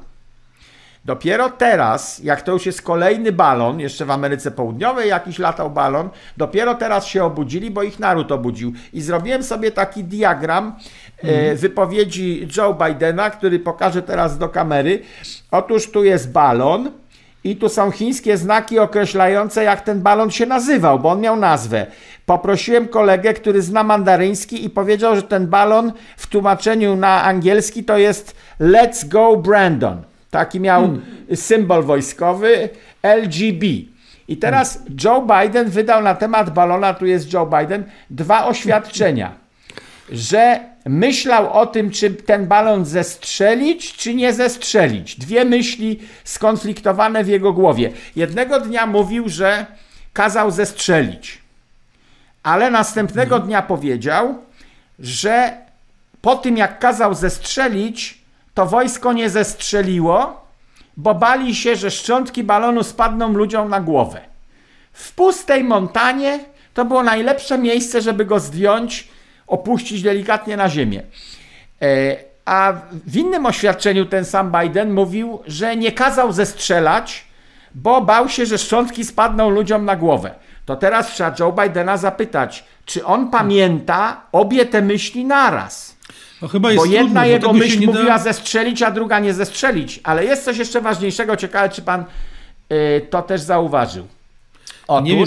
Dopiero 1.04 1.50
teraz, 1.50 2.18
jak 2.18 2.42
to 2.42 2.52
już 2.52 2.66
jest 2.66 2.82
kolejny 2.82 3.32
balon, 3.32 3.80
jeszcze 3.80 4.04
w 4.04 4.10
Ameryce 4.10 4.50
Południowej 4.50 5.08
jakiś 5.08 5.38
latał 5.38 5.70
balon, 5.70 6.10
dopiero 6.36 6.74
teraz 6.74 7.06
się 7.06 7.24
obudzili, 7.24 7.70
bo 7.70 7.82
ich 7.82 7.98
naród 7.98 8.32
obudził. 8.32 8.72
I 8.92 9.00
zrobiłem 9.02 9.42
sobie 9.42 9.70
taki 9.70 10.04
diagram 10.04 10.74
mm. 11.22 11.56
wypowiedzi 11.56 12.48
Joe 12.56 12.74
Bidena, 12.74 13.30
który 13.30 13.58
pokażę 13.58 14.02
teraz 14.02 14.38
do 14.38 14.48
kamery. 14.48 15.02
Otóż 15.50 15.90
tu 15.90 16.04
jest 16.04 16.32
balon, 16.32 16.90
i 17.44 17.56
tu 17.56 17.68
są 17.68 17.90
chińskie 17.90 18.36
znaki 18.36 18.78
określające, 18.78 19.64
jak 19.64 19.80
ten 19.80 20.00
balon 20.00 20.30
się 20.30 20.46
nazywał, 20.46 20.98
bo 20.98 21.10
on 21.10 21.20
miał 21.20 21.36
nazwę. 21.36 21.86
Poprosiłem 22.26 22.88
kolegę, 22.88 23.34
który 23.34 23.62
zna 23.62 23.82
mandaryński 23.82 24.64
i 24.64 24.70
powiedział, 24.70 25.16
że 25.16 25.22
ten 25.22 25.46
balon 25.46 25.92
w 26.16 26.26
tłumaczeniu 26.26 26.96
na 26.96 27.22
angielski 27.22 27.84
to 27.84 27.98
jest 27.98 28.36
Let's 28.60 29.08
Go 29.08 29.36
Brandon. 29.36 30.02
Taki 30.30 30.60
miał 30.60 30.82
hmm. 30.82 31.02
symbol 31.34 31.82
wojskowy 31.82 32.68
LGB. 33.02 33.66
I 34.28 34.36
teraz 34.36 34.74
hmm. 34.74 34.96
Joe 35.04 35.26
Biden 35.26 35.70
wydał 35.70 36.02
na 36.02 36.14
temat 36.14 36.50
balona, 36.50 36.94
tu 36.94 37.06
jest 37.06 37.32
Joe 37.32 37.46
Biden, 37.46 37.84
dwa 38.10 38.46
oświadczenia. 38.46 39.32
Że 40.12 40.71
myślał 40.86 41.52
o 41.52 41.66
tym, 41.66 41.90
czy 41.90 42.10
ten 42.10 42.46
balon 42.46 42.84
zestrzelić, 42.84 43.92
czy 43.92 44.14
nie 44.14 44.32
zestrzelić. 44.32 45.18
Dwie 45.18 45.44
myśli 45.44 46.00
skonfliktowane 46.24 47.24
w 47.24 47.28
jego 47.28 47.52
głowie. 47.52 47.92
Jednego 48.16 48.60
dnia 48.60 48.86
mówił, 48.86 49.28
że 49.28 49.66
kazał 50.12 50.50
zestrzelić. 50.50 51.42
Ale 52.42 52.70
następnego 52.70 53.34
mhm. 53.34 53.48
dnia 53.48 53.62
powiedział, 53.62 54.38
że 54.98 55.56
po 56.22 56.36
tym 56.36 56.56
jak 56.56 56.78
kazał 56.78 57.14
zestrzelić, 57.14 58.18
to 58.54 58.66
wojsko 58.66 59.12
nie 59.12 59.30
zestrzeliło, 59.30 60.46
bo 60.96 61.14
bali 61.14 61.54
się, 61.54 61.76
że 61.76 61.90
szczątki 61.90 62.44
balonu 62.44 62.82
spadną 62.82 63.32
ludziom 63.32 63.68
na 63.68 63.80
głowę. 63.80 64.20
W 64.92 65.12
pustej 65.12 65.64
montanie 65.64 66.38
to 66.74 66.84
było 66.84 67.02
najlepsze 67.02 67.58
miejsce, 67.58 68.02
żeby 68.02 68.24
go 68.24 68.40
zdjąć, 68.40 69.08
opuścić 69.52 70.02
delikatnie 70.02 70.56
na 70.56 70.68
ziemię. 70.68 71.02
E, 71.82 72.16
a 72.44 72.72
w 73.06 73.16
innym 73.16 73.46
oświadczeniu 73.46 74.06
ten 74.06 74.24
sam 74.24 74.52
Biden 74.60 74.92
mówił, 74.92 75.42
że 75.46 75.76
nie 75.76 75.92
kazał 75.92 76.32
zestrzelać, 76.32 77.24
bo 77.74 78.00
bał 78.00 78.28
się, 78.28 78.46
że 78.46 78.58
szczątki 78.58 79.04
spadną 79.04 79.50
ludziom 79.50 79.84
na 79.84 79.96
głowę. 79.96 80.34
To 80.66 80.76
teraz 80.76 81.12
trzeba 81.12 81.34
Joe 81.38 81.52
Bidena 81.52 81.96
zapytać, 81.96 82.64
czy 82.84 83.04
on 83.04 83.30
pamięta 83.30 84.20
obie 84.32 84.66
te 84.66 84.82
myśli 84.82 85.24
naraz. 85.24 85.96
No 86.42 86.48
chyba 86.48 86.72
jest 86.72 86.84
bo 86.84 86.92
jedna 86.92 87.04
trudno, 87.04 87.24
jego 87.24 87.52
myśl 87.52 87.86
mówiła 87.86 88.04
da... 88.04 88.18
zestrzelić, 88.18 88.82
a 88.82 88.90
druga 88.90 89.18
nie 89.18 89.34
zestrzelić. 89.34 90.00
Ale 90.04 90.24
jest 90.24 90.44
coś 90.44 90.58
jeszcze 90.58 90.80
ważniejszego. 90.80 91.36
Ciekawe, 91.36 91.68
czy 91.68 91.82
pan 91.82 92.04
y, 92.72 93.06
to 93.10 93.22
też 93.22 93.40
zauważył. 93.40 94.06
Otóż, 94.88 95.08
nie 95.08 95.16
wiem, 95.16 95.26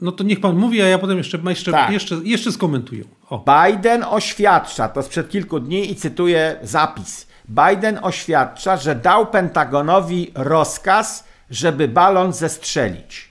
no 0.00 0.12
to 0.12 0.24
niech 0.24 0.40
pan 0.40 0.56
mówi, 0.56 0.82
a 0.82 0.86
ja 0.86 0.98
potem 0.98 1.18
jeszcze, 1.18 1.38
jeszcze, 1.46 1.72
tak. 1.72 1.90
jeszcze, 1.90 2.14
jeszcze 2.24 2.52
skomentuję. 2.52 3.04
O. 3.30 3.44
Biden 3.44 4.04
oświadcza, 4.04 4.88
to 4.88 5.02
sprzed 5.02 5.28
kilku 5.28 5.60
dni 5.60 5.90
i 5.90 5.96
cytuję 5.96 6.56
zapis. 6.62 7.26
Biden 7.48 7.98
oświadcza, 8.02 8.76
że 8.76 8.94
dał 8.94 9.26
Pentagonowi 9.26 10.30
rozkaz, 10.34 11.24
żeby 11.50 11.88
balon 11.88 12.32
zestrzelić. 12.32 13.28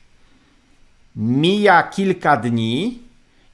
Mija 1.15 1.83
kilka 1.83 2.37
dni 2.37 2.99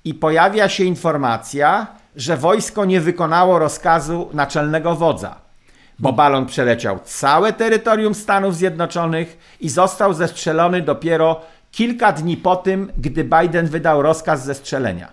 i 0.05 0.13
pojawia 0.13 0.69
się 0.69 0.83
informacja, 0.83 1.87
że 2.15 2.37
wojsko 2.37 2.85
nie 2.85 3.01
wykonało 3.01 3.59
rozkazu 3.59 4.29
naczelnego 4.33 4.95
wodza, 4.95 5.35
bo 5.99 6.13
balon 6.13 6.45
przeleciał 6.45 6.99
całe 7.03 7.53
terytorium 7.53 8.15
Stanów 8.15 8.55
Zjednoczonych 8.55 9.57
i 9.59 9.69
został 9.69 10.13
zestrzelony 10.13 10.81
dopiero 10.81 11.41
kilka 11.71 12.11
dni 12.11 12.37
po 12.37 12.55
tym, 12.55 12.91
gdy 12.97 13.23
Biden 13.23 13.67
wydał 13.67 14.01
rozkaz 14.01 14.45
zestrzelenia. 14.45 15.11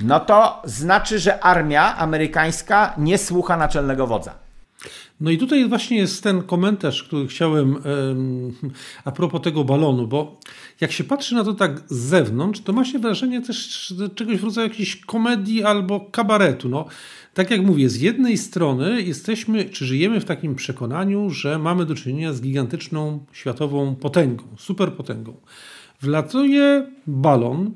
No 0.00 0.20
to 0.20 0.62
znaczy, 0.64 1.18
że 1.18 1.44
armia 1.44 1.96
amerykańska 1.96 2.94
nie 2.98 3.18
słucha 3.18 3.56
naczelnego 3.56 4.06
wodza. 4.06 4.34
No 5.20 5.30
i 5.30 5.38
tutaj 5.38 5.68
właśnie 5.68 5.96
jest 5.96 6.22
ten 6.22 6.42
komentarz, 6.42 7.02
który 7.02 7.26
chciałem 7.28 7.82
a 9.04 9.12
propos 9.12 9.42
tego 9.42 9.64
balonu, 9.64 10.06
bo 10.06 10.40
jak 10.80 10.92
się 10.92 11.04
patrzy 11.04 11.34
na 11.34 11.44
to 11.44 11.54
tak 11.54 11.80
z 11.88 11.96
zewnątrz, 11.96 12.60
to 12.60 12.72
ma 12.72 12.84
się 12.84 12.98
wrażenie 12.98 13.42
też 13.42 13.94
czegoś 14.14 14.36
w 14.36 14.44
rodzaju 14.44 14.68
jakiejś 14.68 14.96
komedii 14.96 15.64
albo 15.64 16.00
kabaretu. 16.00 16.68
No, 16.68 16.84
tak 17.34 17.50
jak 17.50 17.62
mówię, 17.62 17.88
z 17.88 18.00
jednej 18.00 18.38
strony 18.38 19.02
jesteśmy, 19.02 19.64
czy 19.64 19.86
żyjemy 19.86 20.20
w 20.20 20.24
takim 20.24 20.54
przekonaniu, 20.54 21.30
że 21.30 21.58
mamy 21.58 21.86
do 21.86 21.94
czynienia 21.94 22.32
z 22.32 22.40
gigantyczną 22.40 23.24
światową 23.32 23.94
potęgą, 23.94 24.44
superpotęgą. 24.56 25.34
Wlatuje 26.00 26.86
balon, 27.06 27.70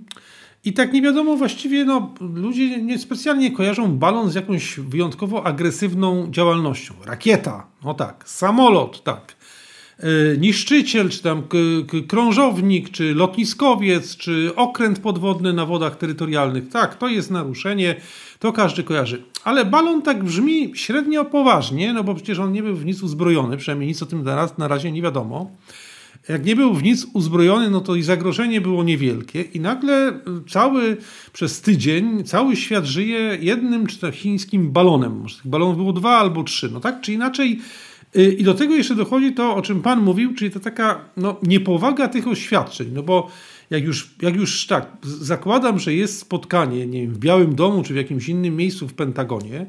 i 0.65 0.73
tak 0.73 0.93
nie 0.93 1.03
wiadomo 1.03 1.37
właściwie, 1.37 1.85
no, 1.85 2.15
ludzie 2.21 2.83
niespecjalnie 2.83 3.51
kojarzą 3.51 3.99
balon 3.99 4.31
z 4.31 4.35
jakąś 4.35 4.81
wyjątkowo 4.81 5.47
agresywną 5.47 6.31
działalnością. 6.31 6.95
Rakieta, 7.07 7.67
no 7.85 7.95
tak, 7.95 8.29
samolot, 8.29 9.03
tak, 9.03 9.37
niszczyciel, 10.39 11.09
czy 11.09 11.23
tam 11.23 11.43
krążownik, 12.09 12.91
czy 12.91 13.15
lotniskowiec, 13.15 14.17
czy 14.17 14.53
okręt 14.57 14.99
podwodny 14.99 15.53
na 15.53 15.67
wodach 15.67 15.97
terytorialnych. 15.97 16.69
Tak, 16.69 16.99
to 16.99 17.09
jest 17.09 17.31
naruszenie, 17.31 17.97
to 18.39 18.53
każdy 18.53 18.83
kojarzy. 18.83 19.23
Ale 19.45 19.65
balon 19.65 20.03
tak 20.03 20.25
brzmi 20.25 20.73
średnio 20.75 21.25
poważnie, 21.25 21.93
no 21.93 22.05
bo 22.05 22.15
przecież 22.15 22.39
on 22.39 22.53
nie 22.53 22.63
był 22.63 22.77
w 22.77 22.85
nic 22.85 23.03
uzbrojony, 23.03 23.57
przynajmniej 23.57 23.89
nic 23.89 24.03
o 24.03 24.07
tym 24.07 24.25
na, 24.59 24.69
razie 24.69 24.93
nie 24.93 25.03
wiadomo. 25.03 25.51
Jak 26.29 26.45
nie 26.45 26.57
był 26.57 26.75
w 26.75 26.83
nic 26.83 27.07
uzbrojony, 27.13 27.71
no 27.71 27.81
to 27.81 27.95
i 27.95 28.03
zagrożenie 28.03 28.61
było 28.61 28.85
niewielkie. 28.85 29.43
I 29.43 29.61
nagle 29.61 30.21
cały, 30.49 30.97
przez 31.33 31.61
tydzień, 31.61 32.25
cały 32.25 32.57
świat 32.57 32.85
żyje 32.85 33.39
jednym 33.41 33.87
czy 33.87 33.99
to 33.99 34.11
chińskim 34.13 34.71
balonem. 34.71 35.21
Może 35.21 35.37
tych 35.37 35.47
balonów 35.47 35.77
było 35.77 35.93
dwa 35.93 36.19
albo 36.19 36.45
trzy. 36.45 36.71
No 36.73 36.81
tak 36.81 37.01
czy 37.01 37.13
inaczej. 37.13 37.61
Y, 38.17 38.33
I 38.33 38.45
do 38.45 38.55
tego 38.55 38.75
jeszcze 38.75 38.95
dochodzi 38.95 39.33
to, 39.33 39.55
o 39.55 39.63
czym 39.63 39.83
Pan 39.83 40.01
mówił, 40.01 40.35
czyli 40.35 40.51
to 40.51 40.61
taka 40.61 41.01
no, 41.17 41.37
niepowaga 41.43 42.09
tych 42.09 42.29
oświadczeń. 42.29 42.91
No 42.93 43.03
bo 43.03 43.31
jak 43.71 43.85
już, 43.85 44.11
jak 44.23 44.37
już 44.37 44.67
tak, 44.67 44.97
zakładam, 45.03 45.79
że 45.79 45.95
jest 45.95 46.19
spotkanie, 46.19 46.87
nie 46.87 47.01
wiem, 47.01 47.15
w 47.15 47.19
Białym 47.19 47.55
Domu 47.55 47.83
czy 47.83 47.93
w 47.93 47.97
jakimś 47.97 48.29
innym 48.29 48.57
miejscu 48.57 48.89
w 48.89 48.95
Pentagonie, 48.95 49.67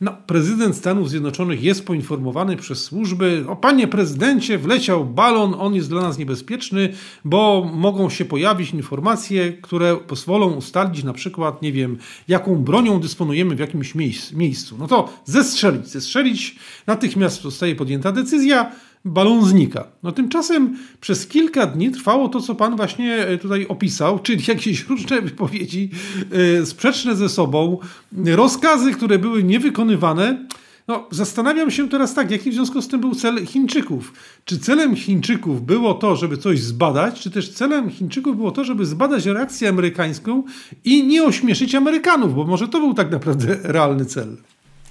no, 0.00 0.16
prezydent 0.26 0.76
Stanów 0.76 1.10
Zjednoczonych 1.10 1.62
jest 1.62 1.86
poinformowany 1.86 2.56
przez 2.56 2.84
służby, 2.84 3.44
o 3.48 3.56
panie 3.56 3.88
prezydencie, 3.88 4.58
wleciał 4.58 5.04
balon, 5.04 5.54
on 5.58 5.74
jest 5.74 5.88
dla 5.88 6.02
nas 6.02 6.18
niebezpieczny, 6.18 6.92
bo 7.24 7.70
mogą 7.74 8.10
się 8.10 8.24
pojawić 8.24 8.70
informacje, 8.70 9.52
które 9.52 9.96
pozwolą 9.96 10.50
ustalić 10.52 11.04
na 11.04 11.12
przykład, 11.12 11.62
nie 11.62 11.72
wiem, 11.72 11.98
jaką 12.28 12.56
bronią 12.56 13.00
dysponujemy 13.00 13.56
w 13.56 13.58
jakimś 13.58 13.94
miejscu. 14.32 14.78
No 14.78 14.86
to 14.86 15.12
zestrzelić, 15.24 15.88
zestrzelić, 15.88 16.56
natychmiast 16.86 17.42
zostaje 17.42 17.74
podjęta 17.74 18.12
decyzja, 18.12 18.72
balon 19.04 19.44
znika. 19.44 19.84
No 20.02 20.12
tymczasem 20.12 20.76
przez 21.00 21.26
kilka 21.26 21.66
dni 21.66 21.90
trwało 21.90 22.28
to, 22.28 22.40
co 22.40 22.54
pan 22.54 22.76
właśnie 22.76 23.16
e, 23.16 23.38
tutaj 23.38 23.66
opisał, 23.66 24.18
czyli 24.18 24.44
jakieś 24.48 24.88
różne 24.88 25.22
wypowiedzi 25.28 25.90
e, 26.60 26.66
sprzeczne 26.66 27.16
ze 27.16 27.28
sobą, 27.28 27.78
rozkazy, 28.26 28.92
które 28.92 29.18
były 29.18 29.44
niewykonywane. 29.44 30.46
No, 30.88 31.06
zastanawiam 31.10 31.70
się 31.70 31.88
teraz 31.88 32.14
tak, 32.14 32.30
jaki 32.30 32.50
w 32.50 32.54
związku 32.54 32.82
z 32.82 32.88
tym 32.88 33.00
był 33.00 33.14
cel 33.14 33.46
Chińczyków? 33.46 34.12
Czy 34.44 34.58
celem 34.58 34.96
Chińczyków 34.96 35.66
było 35.66 35.94
to, 35.94 36.16
żeby 36.16 36.36
coś 36.36 36.60
zbadać, 36.60 37.20
czy 37.20 37.30
też 37.30 37.50
celem 37.50 37.90
Chińczyków 37.90 38.36
było 38.36 38.50
to, 38.50 38.64
żeby 38.64 38.86
zbadać 38.86 39.26
reakcję 39.26 39.68
amerykańską 39.68 40.42
i 40.84 41.06
nie 41.06 41.24
ośmieszyć 41.24 41.74
Amerykanów, 41.74 42.34
bo 42.34 42.44
może 42.44 42.68
to 42.68 42.80
był 42.80 42.94
tak 42.94 43.10
naprawdę 43.10 43.56
realny 43.62 44.04
cel? 44.04 44.36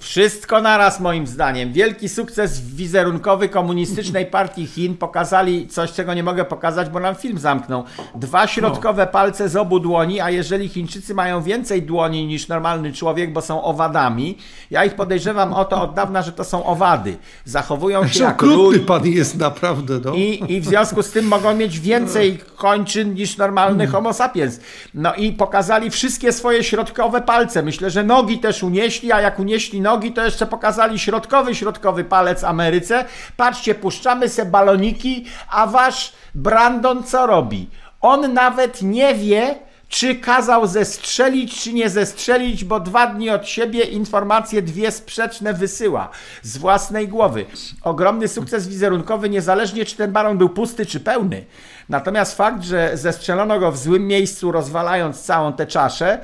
Wszystko 0.00 0.60
naraz 0.60 1.00
moim 1.00 1.26
zdaniem. 1.26 1.72
Wielki 1.72 2.08
sukces 2.08 2.60
wizerunkowy 2.60 3.48
komunistycznej 3.48 4.26
partii 4.36 4.66
Chin. 4.66 4.96
Pokazali 4.96 5.68
coś, 5.68 5.92
czego 5.92 6.14
nie 6.14 6.22
mogę 6.22 6.44
pokazać, 6.44 6.88
bo 6.88 7.00
nam 7.00 7.14
film 7.14 7.38
zamknął. 7.38 7.84
Dwa 8.14 8.46
środkowe 8.46 9.04
no. 9.04 9.12
palce 9.12 9.48
z 9.48 9.56
obu 9.56 9.80
dłoni, 9.80 10.20
a 10.20 10.30
jeżeli 10.30 10.68
Chińczycy 10.68 11.14
mają 11.14 11.42
więcej 11.42 11.82
dłoni 11.82 12.26
niż 12.26 12.48
normalny 12.48 12.92
człowiek, 12.92 13.32
bo 13.32 13.40
są 13.40 13.62
owadami, 13.62 14.38
ja 14.70 14.84
ich 14.84 14.94
podejrzewam 14.94 15.52
o 15.52 15.64
to 15.64 15.82
od 15.82 15.94
dawna, 15.94 16.22
że 16.22 16.32
to 16.32 16.44
są 16.44 16.64
owady. 16.64 17.16
Zachowują 17.44 18.08
się 18.08 18.24
jak 18.24 18.36
krótki 18.36 18.80
pan 18.80 19.06
jest 19.06 19.36
naprawdę. 19.36 20.00
No. 20.04 20.14
I, 20.14 20.52
I 20.52 20.60
w 20.60 20.64
związku 20.64 21.02
z 21.02 21.10
tym 21.10 21.28
mogą 21.28 21.54
mieć 21.54 21.80
więcej 21.80 22.38
kończyn 22.56 23.14
niż 23.14 23.36
normalny 23.36 23.78
hmm. 23.78 23.92
homo 23.92 24.12
sapiens. 24.12 24.60
No 24.94 25.14
i 25.14 25.32
pokazali 25.32 25.90
wszystkie 25.90 26.32
swoje 26.32 26.64
środkowe 26.64 27.20
palce. 27.20 27.62
Myślę, 27.62 27.90
że 27.90 28.04
nogi 28.04 28.38
też 28.38 28.62
unieśli, 28.62 29.12
a 29.12 29.20
jak 29.20 29.38
unieśli 29.38 29.80
nogi, 29.80 29.87
to 30.14 30.24
jeszcze 30.24 30.46
pokazali 30.46 30.98
środkowy, 30.98 31.54
środkowy 31.54 32.04
palec 32.04 32.44
Ameryce. 32.44 33.04
Patrzcie, 33.36 33.74
puszczamy 33.74 34.28
se 34.28 34.44
baloniki, 34.44 35.24
a 35.50 35.66
wasz 35.66 36.12
Brandon 36.34 37.04
co 37.04 37.26
robi? 37.26 37.70
On 38.00 38.32
nawet 38.32 38.82
nie 38.82 39.14
wie, 39.14 39.54
czy 39.88 40.14
kazał 40.14 40.66
zestrzelić, 40.66 41.62
czy 41.62 41.72
nie 41.72 41.90
zestrzelić, 41.90 42.64
bo 42.64 42.80
dwa 42.80 43.06
dni 43.06 43.30
od 43.30 43.48
siebie 43.48 43.80
informacje 43.80 44.62
dwie 44.62 44.90
sprzeczne 44.92 45.54
wysyła 45.54 46.08
z 46.42 46.58
własnej 46.58 47.08
głowy. 47.08 47.46
Ogromny 47.82 48.28
sukces 48.28 48.68
wizerunkowy, 48.68 49.28
niezależnie 49.30 49.84
czy 49.84 49.96
ten 49.96 50.12
balon 50.12 50.38
był 50.38 50.48
pusty, 50.48 50.86
czy 50.86 51.00
pełny. 51.00 51.44
Natomiast 51.88 52.36
fakt, 52.36 52.62
że 52.62 52.90
zestrzelono 52.94 53.60
go 53.60 53.72
w 53.72 53.78
złym 53.78 54.06
miejscu, 54.06 54.52
rozwalając 54.52 55.22
całą 55.22 55.52
tę 55.52 55.66
czaszę, 55.66 56.18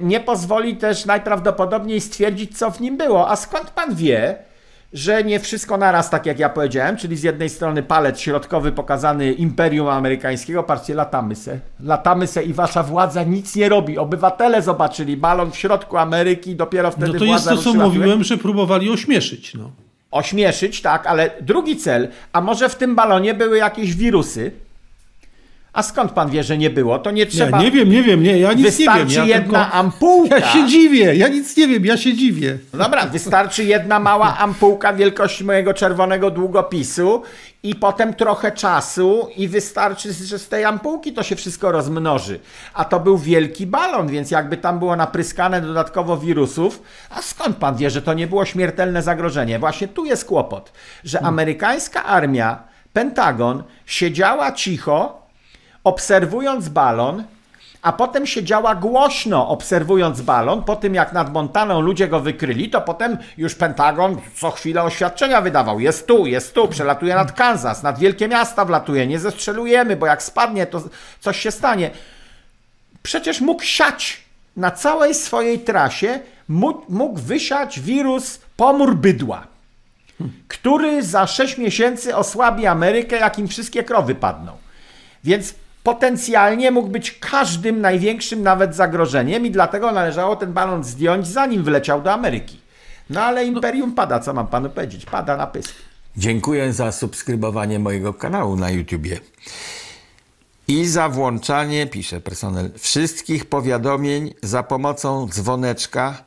nie 0.00 0.20
pozwoli 0.20 0.76
też 0.76 1.06
najprawdopodobniej 1.06 2.00
stwierdzić, 2.00 2.58
co 2.58 2.70
w 2.70 2.80
nim 2.80 2.96
było. 2.96 3.30
A 3.30 3.36
skąd 3.36 3.70
pan 3.70 3.94
wie, 3.94 4.36
że 4.92 5.24
nie 5.24 5.40
wszystko 5.40 5.76
naraz, 5.76 6.10
tak 6.10 6.26
jak 6.26 6.38
ja 6.38 6.48
powiedziałem, 6.48 6.96
czyli 6.96 7.16
z 7.16 7.22
jednej 7.22 7.50
strony 7.50 7.82
palec 7.82 8.20
środkowy 8.20 8.72
pokazany 8.72 9.32
Imperium 9.32 9.88
Amerykańskiego, 9.88 10.62
patrzcie, 10.62 10.94
latamy 10.94 11.36
se, 11.36 11.60
latamy 11.80 12.26
se 12.26 12.42
i 12.42 12.52
wasza 12.52 12.82
władza 12.82 13.22
nic 13.22 13.56
nie 13.56 13.68
robi. 13.68 13.98
Obywatele 13.98 14.62
zobaczyli 14.62 15.16
balon 15.16 15.50
w 15.50 15.56
środku 15.56 15.96
Ameryki 15.96 16.56
dopiero 16.56 16.90
wtedy 16.90 17.12
No 17.12 17.18
to 17.18 17.24
jest 17.24 17.48
to, 17.48 17.56
co 17.56 17.74
mówiłem, 17.74 18.24
że 18.24 18.36
próbowali 18.36 18.90
ośmieszyć, 18.90 19.54
no. 19.54 19.70
Ośmieszyć, 20.10 20.82
tak, 20.82 21.06
ale 21.06 21.30
drugi 21.40 21.76
cel, 21.76 22.08
a 22.32 22.40
może 22.40 22.68
w 22.68 22.74
tym 22.74 22.94
balonie 22.94 23.34
były 23.34 23.58
jakieś 23.58 23.94
wirusy, 23.94 24.52
a 25.78 25.82
skąd 25.82 26.12
pan 26.12 26.30
wie, 26.30 26.42
że 26.42 26.58
nie 26.58 26.70
było? 26.70 26.98
To 26.98 27.10
nie 27.10 27.26
trzeba. 27.26 27.58
Ja 27.58 27.64
nie 27.64 27.70
wiem, 27.70 27.90
nie 27.90 28.02
wiem, 28.02 28.22
nie, 28.22 28.38
ja 28.38 28.52
nic 28.52 28.62
wystarczy 28.62 28.88
nie 28.90 28.98
wiem. 28.98 29.06
Wystarczy 29.06 29.30
ja 29.30 29.36
jedna 29.36 29.64
tylko... 29.64 29.76
ampułka. 29.78 30.38
Ja 30.38 30.52
się 30.52 30.66
dziwię, 30.66 31.14
ja 31.14 31.28
nic 31.28 31.56
nie 31.56 31.68
wiem, 31.68 31.84
ja 31.84 31.96
się 31.96 32.14
dziwię. 32.14 32.58
No 32.72 32.78
dobra, 32.84 33.06
wystarczy 33.06 33.64
jedna 33.64 33.98
mała 33.98 34.36
ampułka 34.46 34.92
wielkości 34.92 35.44
mojego 35.44 35.74
czerwonego 35.74 36.30
długopisu 36.30 37.22
i 37.62 37.74
potem 37.74 38.14
trochę 38.14 38.52
czasu 38.52 39.28
i 39.36 39.48
wystarczy, 39.48 40.12
że 40.12 40.38
z 40.38 40.48
tej 40.48 40.64
ampułki 40.64 41.12
to 41.12 41.22
się 41.22 41.36
wszystko 41.36 41.72
rozmnoży. 41.72 42.40
A 42.74 42.84
to 42.84 43.00
był 43.00 43.18
wielki 43.18 43.66
balon, 43.66 44.08
więc 44.08 44.30
jakby 44.30 44.56
tam 44.56 44.78
było 44.78 44.96
napryskane 44.96 45.60
dodatkowo 45.60 46.16
wirusów, 46.16 46.82
a 47.10 47.22
skąd 47.22 47.56
pan 47.56 47.76
wie, 47.76 47.90
że 47.90 48.02
to 48.02 48.14
nie 48.14 48.26
było 48.26 48.44
śmiertelne 48.44 49.02
zagrożenie? 49.02 49.58
Właśnie 49.58 49.88
tu 49.88 50.04
jest 50.04 50.24
kłopot, 50.24 50.72
że 51.04 51.18
hmm. 51.18 51.34
amerykańska 51.34 52.04
armia, 52.04 52.62
Pentagon 52.92 53.62
siedziała 53.86 54.52
cicho, 54.52 55.27
obserwując 55.84 56.68
balon, 56.68 57.24
a 57.82 57.92
potem 57.92 58.26
siedziała 58.26 58.74
głośno 58.74 59.48
obserwując 59.48 60.20
balon. 60.20 60.62
Po 60.64 60.76
tym 60.76 60.94
jak 60.94 61.12
nad 61.12 61.32
Montaną 61.32 61.80
ludzie 61.80 62.08
go 62.08 62.20
wykryli, 62.20 62.70
to 62.70 62.80
potem 62.80 63.18
już 63.36 63.54
Pentagon 63.54 64.16
co 64.36 64.50
chwilę 64.50 64.82
oświadczenia 64.82 65.40
wydawał. 65.40 65.80
Jest 65.80 66.06
tu, 66.06 66.26
jest 66.26 66.54
tu, 66.54 66.68
przelatuje 66.68 67.14
nad 67.14 67.32
Kansas, 67.32 67.82
nad 67.82 67.98
wielkie 67.98 68.28
miasta 68.28 68.64
wlatuje, 68.64 69.06
nie 69.06 69.18
zestrzelujemy, 69.18 69.96
bo 69.96 70.06
jak 70.06 70.22
spadnie, 70.22 70.66
to 70.66 70.82
coś 71.20 71.38
się 71.38 71.50
stanie. 71.50 71.90
Przecież 73.02 73.40
mógł 73.40 73.62
siać 73.62 74.24
na 74.56 74.70
całej 74.70 75.14
swojej 75.14 75.58
trasie, 75.58 76.20
mógł, 76.48 76.84
mógł 76.88 77.20
wysiać 77.20 77.80
wirus 77.80 78.40
pomór 78.56 78.96
bydła, 78.96 79.46
który 80.48 81.02
za 81.02 81.26
6 81.26 81.58
miesięcy 81.58 82.16
osłabi 82.16 82.66
Amerykę, 82.66 83.16
jak 83.16 83.38
im 83.38 83.48
wszystkie 83.48 83.84
krowy 83.84 84.14
padną. 84.14 84.52
Więc 85.24 85.54
potencjalnie 85.88 86.70
mógł 86.70 86.88
być 86.88 87.12
każdym 87.12 87.80
największym 87.80 88.42
nawet 88.42 88.74
zagrożeniem 88.74 89.46
i 89.46 89.50
dlatego 89.50 89.92
należało 89.92 90.36
ten 90.36 90.52
balon 90.52 90.84
zdjąć, 90.84 91.26
zanim 91.26 91.64
wleciał 91.64 92.02
do 92.02 92.12
Ameryki. 92.12 92.60
No 93.10 93.22
ale 93.22 93.44
imperium 93.44 93.92
pada, 93.92 94.20
co 94.20 94.34
mam 94.34 94.46
panu 94.46 94.70
powiedzieć? 94.70 95.06
Pada 95.06 95.36
na 95.36 95.46
pysk. 95.46 95.74
Dziękuję 96.16 96.72
za 96.72 96.92
subskrybowanie 96.92 97.78
mojego 97.78 98.14
kanału 98.14 98.56
na 98.56 98.70
YouTubie. 98.70 99.20
I 100.68 100.86
za 100.86 101.08
włączanie, 101.08 101.86
pisze 101.86 102.20
personel, 102.20 102.70
wszystkich 102.78 103.44
powiadomień 103.44 104.34
za 104.42 104.62
pomocą 104.62 105.28
dzwoneczka, 105.28 106.24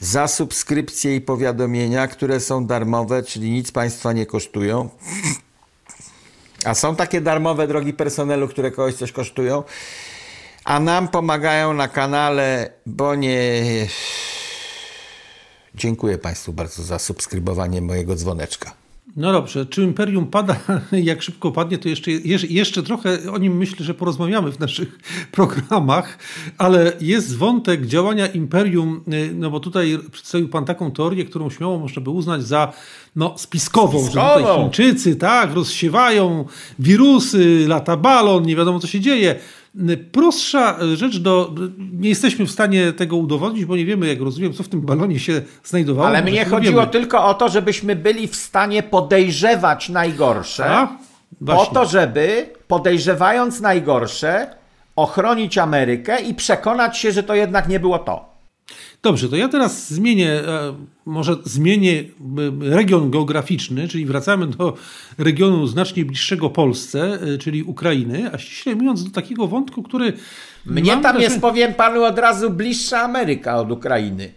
za 0.00 0.28
subskrypcje 0.28 1.16
i 1.16 1.20
powiadomienia, 1.20 2.06
które 2.06 2.40
są 2.40 2.66
darmowe, 2.66 3.22
czyli 3.22 3.50
nic 3.50 3.72
Państwa 3.72 4.12
nie 4.12 4.26
kosztują. 4.26 4.88
A 6.64 6.74
są 6.74 6.96
takie 6.96 7.20
darmowe 7.20 7.66
drogi 7.66 7.92
personelu, 7.92 8.48
które 8.48 8.70
kogoś 8.70 8.94
coś 8.94 9.12
kosztują, 9.12 9.62
a 10.64 10.80
nam 10.80 11.08
pomagają 11.08 11.72
na 11.72 11.88
kanale, 11.88 12.72
bo 12.86 13.14
nie. 13.14 13.62
Dziękuję 15.74 16.18
Państwu 16.18 16.52
bardzo 16.52 16.82
za 16.82 16.98
subskrybowanie 16.98 17.82
mojego 17.82 18.16
dzwoneczka. 18.16 18.81
No 19.16 19.32
dobrze, 19.32 19.66
czy 19.66 19.82
Imperium 19.82 20.26
pada, 20.26 20.56
jak 20.92 21.22
szybko 21.22 21.52
padnie, 21.52 21.78
to 21.78 21.88
jeszcze, 21.88 22.10
jeszcze 22.48 22.82
trochę 22.82 23.18
o 23.32 23.38
nim 23.38 23.56
myślę, 23.56 23.86
że 23.86 23.94
porozmawiamy 23.94 24.52
w 24.52 24.60
naszych 24.60 24.98
programach, 25.32 26.18
ale 26.58 26.92
jest 27.00 27.36
wątek 27.36 27.86
działania 27.86 28.26
Imperium, 28.26 29.00
y, 29.12 29.34
no 29.34 29.50
bo 29.50 29.60
tutaj 29.60 29.98
przedstawił 30.12 30.48
Pan 30.48 30.64
taką 30.64 30.90
teorię, 30.90 31.24
którą 31.24 31.50
śmiało 31.50 31.78
można 31.78 32.02
by 32.02 32.10
uznać 32.10 32.42
za 32.42 32.72
no, 33.16 33.34
spiskową, 33.38 34.02
spiskową. 34.02 34.38
że 34.38 34.44
tutaj 34.44 34.62
Chińczycy 34.62 35.16
tak, 35.16 35.54
rozsiewają 35.54 36.44
wirusy, 36.78 37.64
lata 37.68 37.96
balon, 37.96 38.46
nie 38.46 38.56
wiadomo 38.56 38.78
co 38.78 38.86
się 38.86 39.00
dzieje. 39.00 39.38
Prostsza 40.12 40.76
rzecz 40.94 41.18
do. 41.18 41.54
Nie 41.92 42.08
jesteśmy 42.08 42.46
w 42.46 42.50
stanie 42.50 42.92
tego 42.92 43.16
udowodnić, 43.16 43.64
bo 43.64 43.76
nie 43.76 43.84
wiemy, 43.84 44.06
jak 44.06 44.20
rozumiem, 44.20 44.52
co 44.52 44.62
w 44.62 44.68
tym 44.68 44.80
balonie 44.80 45.18
się 45.18 45.42
znajdowało. 45.64 46.08
Ale 46.08 46.22
mnie 46.22 46.44
chodziło 46.44 46.80
wiemy. 46.80 46.92
tylko 46.92 47.24
o 47.24 47.34
to, 47.34 47.48
żebyśmy 47.48 47.96
byli 47.96 48.28
w 48.28 48.36
stanie 48.36 48.82
podejrzewać 48.82 49.88
najgorsze. 49.88 50.66
A? 50.66 50.98
Po 51.46 51.66
to, 51.66 51.86
żeby 51.86 52.50
podejrzewając 52.68 53.60
najgorsze, 53.60 54.54
ochronić 54.96 55.58
Amerykę 55.58 56.20
i 56.20 56.34
przekonać 56.34 56.98
się, 56.98 57.12
że 57.12 57.22
to 57.22 57.34
jednak 57.34 57.68
nie 57.68 57.80
było 57.80 57.98
to. 57.98 58.31
Dobrze, 59.02 59.28
to 59.28 59.36
ja 59.36 59.48
teraz 59.48 59.90
zmienię, 59.90 60.30
e, 60.30 60.74
może 61.06 61.36
zmienię 61.44 62.00
e, 62.00 62.04
region 62.70 63.10
geograficzny, 63.10 63.88
czyli 63.88 64.06
wracamy 64.06 64.46
do 64.46 64.76
regionu 65.18 65.66
znacznie 65.66 66.04
bliższego 66.04 66.50
Polsce, 66.50 67.18
e, 67.34 67.38
czyli 67.38 67.62
Ukrainy, 67.62 68.30
a 68.32 68.38
ściśle 68.38 68.74
mówiąc 68.74 69.04
do 69.04 69.10
takiego 69.10 69.46
wątku, 69.46 69.82
który... 69.82 70.12
Mnie 70.66 70.96
tam 70.96 71.20
jest, 71.20 71.40
powiem 71.40 71.74
panu, 71.74 72.04
od 72.04 72.18
razu 72.18 72.50
bliższa 72.50 73.02
Ameryka 73.02 73.56
od 73.56 73.72
Ukrainy. 73.72 74.32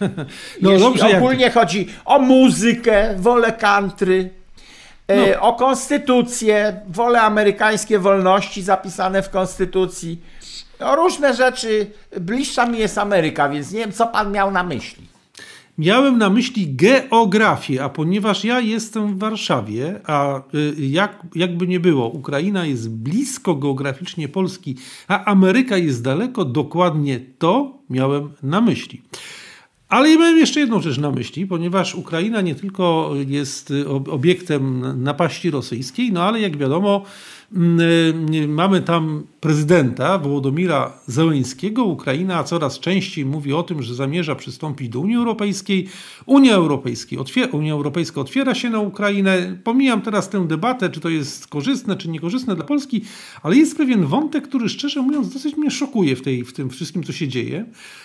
no 0.62 0.70
Jeśli 0.70 0.86
dobrze, 0.86 1.16
ogólnie 1.16 1.44
jak... 1.44 1.54
chodzi 1.54 1.86
o 2.04 2.18
muzykę, 2.18 3.14
wolę 3.18 3.52
country, 3.52 4.30
no. 5.08 5.40
o 5.40 5.52
konstytucję, 5.52 6.80
wolę 6.88 7.20
amerykańskie 7.20 7.98
wolności 7.98 8.62
zapisane 8.62 9.22
w 9.22 9.30
konstytucji 9.30 10.20
no, 10.80 10.96
różne 10.96 11.34
rzeczy. 11.34 11.90
Bliższa 12.20 12.66
mi 12.66 12.78
jest 12.78 12.98
Ameryka, 12.98 13.48
więc 13.48 13.72
nie 13.72 13.78
wiem, 13.78 13.92
co 13.92 14.06
pan 14.06 14.32
miał 14.32 14.50
na 14.50 14.62
myśli. 14.62 15.08
Miałem 15.78 16.18
na 16.18 16.30
myśli 16.30 16.74
geografię, 16.74 17.84
a 17.84 17.88
ponieważ 17.88 18.44
ja 18.44 18.60
jestem 18.60 19.14
w 19.14 19.18
Warszawie, 19.18 20.00
a 20.06 20.42
y, 20.54 20.74
jak, 20.78 21.26
jakby 21.34 21.66
nie 21.66 21.80
było, 21.80 22.08
Ukraina 22.08 22.66
jest 22.66 22.90
blisko 22.90 23.54
geograficznie 23.54 24.28
Polski, 24.28 24.76
a 25.08 25.24
Ameryka 25.24 25.76
jest 25.76 26.02
daleko, 26.02 26.44
dokładnie 26.44 27.20
to 27.38 27.78
miałem 27.90 28.30
na 28.42 28.60
myśli. 28.60 29.02
Ale 29.88 30.16
miałem 30.16 30.38
jeszcze 30.38 30.60
jedną 30.60 30.80
rzecz 30.80 30.98
na 30.98 31.10
myśli, 31.10 31.46
ponieważ 31.46 31.94
Ukraina 31.94 32.40
nie 32.40 32.54
tylko 32.54 33.12
jest 33.26 33.70
y, 33.70 33.88
obiektem 33.88 34.82
napaści 35.02 35.50
rosyjskiej, 35.50 36.12
no 36.12 36.22
ale 36.22 36.40
jak 36.40 36.56
wiadomo, 36.56 37.04
mamy 38.48 38.82
tam 38.82 39.22
prezydenta 39.40 40.18
Wołodomira 40.18 40.92
Zełenskiego. 41.06 41.84
Ukraina 41.84 42.44
coraz 42.44 42.80
częściej 42.80 43.24
mówi 43.24 43.52
o 43.52 43.62
tym, 43.62 43.82
że 43.82 43.94
zamierza 43.94 44.34
przystąpić 44.34 44.88
do 44.88 45.00
Unii 45.00 45.16
Europejskiej. 45.16 45.88
Unia, 46.26 46.54
Europejskiej 46.54 47.18
Unia 47.52 47.72
Europejska 47.72 48.20
otwiera 48.20 48.54
się 48.54 48.70
na 48.70 48.80
Ukrainę. 48.80 49.58
Pomijam 49.64 50.02
teraz 50.02 50.28
tę 50.28 50.46
debatę, 50.46 50.90
czy 50.90 51.00
to 51.00 51.08
jest 51.08 51.46
korzystne, 51.46 51.96
czy 51.96 52.08
niekorzystne 52.08 52.54
dla 52.54 52.64
Polski, 52.64 53.04
ale 53.42 53.56
jest 53.56 53.76
pewien 53.76 54.06
wątek, 54.06 54.48
który 54.48 54.68
szczerze 54.68 55.02
mówiąc 55.02 55.32
dosyć 55.32 55.56
mnie 55.56 55.70
szokuje 55.70 56.16
w, 56.16 56.22
tej, 56.22 56.44
w 56.44 56.52
tym 56.52 56.70
wszystkim, 56.70 57.02
co 57.02 57.12
się 57.12 57.28
dzieje 57.28 57.64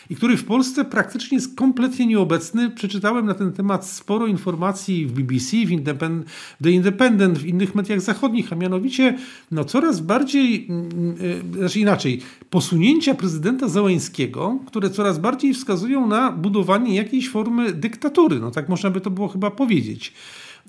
i 0.10 0.16
który 0.16 0.38
w 0.38 0.46
Polsce 0.46 0.86
praktycznie 0.86 1.36
jest 1.36 1.56
kompletnie 1.56 2.06
nieobecny. 2.06 2.70
Przeczytałem 2.70 3.26
na 3.26 3.34
ten 3.34 3.54
temat 3.54 3.88
sporo 3.88 4.28
informacji 4.28 5.06
w 5.06 5.12
BBC, 5.12 5.58
w 5.58 5.72
Independ 5.72 6.26
The 6.64 6.72
Independent, 6.72 7.38
w 7.38 7.46
innych 7.46 7.76
mediach 7.76 8.02
zachodnich, 8.02 8.54
a 8.54 8.56
mianowicie 8.56 9.18
no 9.52 9.66
coraz 9.66 10.02
bardziej, 10.02 10.68
mm, 10.70 10.90
mm, 10.92 11.54
znaczy 11.54 11.80
inaczej, 11.80 12.22
posunięcia 12.50 13.16
prezydenta 13.16 13.68
Załęskiego, 13.68 14.60
które 14.66 14.90
coraz 14.90 15.20
bardziej 15.20 15.54
wskazują 15.54 16.08
na 16.08 16.32
budowanie 16.32 16.96
jakiejś 16.96 17.30
formy 17.30 17.74
dyktatury. 17.74 18.40
No 18.40 18.52
tak 18.52 18.70
można 18.70 18.90
by 18.90 19.02
to 19.02 19.12
było 19.12 19.28
chyba 19.28 19.52
powiedzieć 19.52 20.14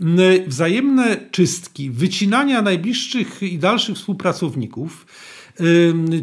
mm, 0.00 0.18
wzajemne 0.46 1.16
czystki, 1.30 1.90
wycinania 1.90 2.62
najbliższych 2.62 3.42
i 3.42 3.58
dalszych 3.58 3.96
współpracowników. 3.96 5.06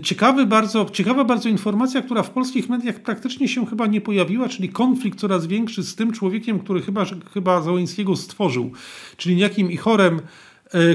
Ciekawy 0.04 0.46
bardzo, 0.46 0.86
ciekawa 0.94 1.24
bardzo 1.24 1.50
informacja, 1.50 2.02
która 2.02 2.24
w 2.24 2.30
polskich 2.30 2.70
mediach 2.70 3.00
praktycznie 3.00 3.48
się 3.48 3.66
chyba 3.66 3.88
nie 3.88 4.02
pojawiła, 4.02 4.50
czyli 4.50 4.70
konflikt 4.70 5.20
coraz 5.20 5.48
większy 5.48 5.84
z 5.84 5.96
tym 5.96 6.12
człowiekiem, 6.12 6.60
który 6.60 6.82
chyba, 6.82 7.06
chyba 7.34 7.62
Załęskiego 7.62 8.16
stworzył, 8.16 8.72
czyli 9.18 9.36
niejakim 9.36 9.72
Ichorem 9.72 10.22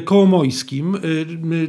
Kołomojskim, 0.05 0.95
e, 0.95 0.99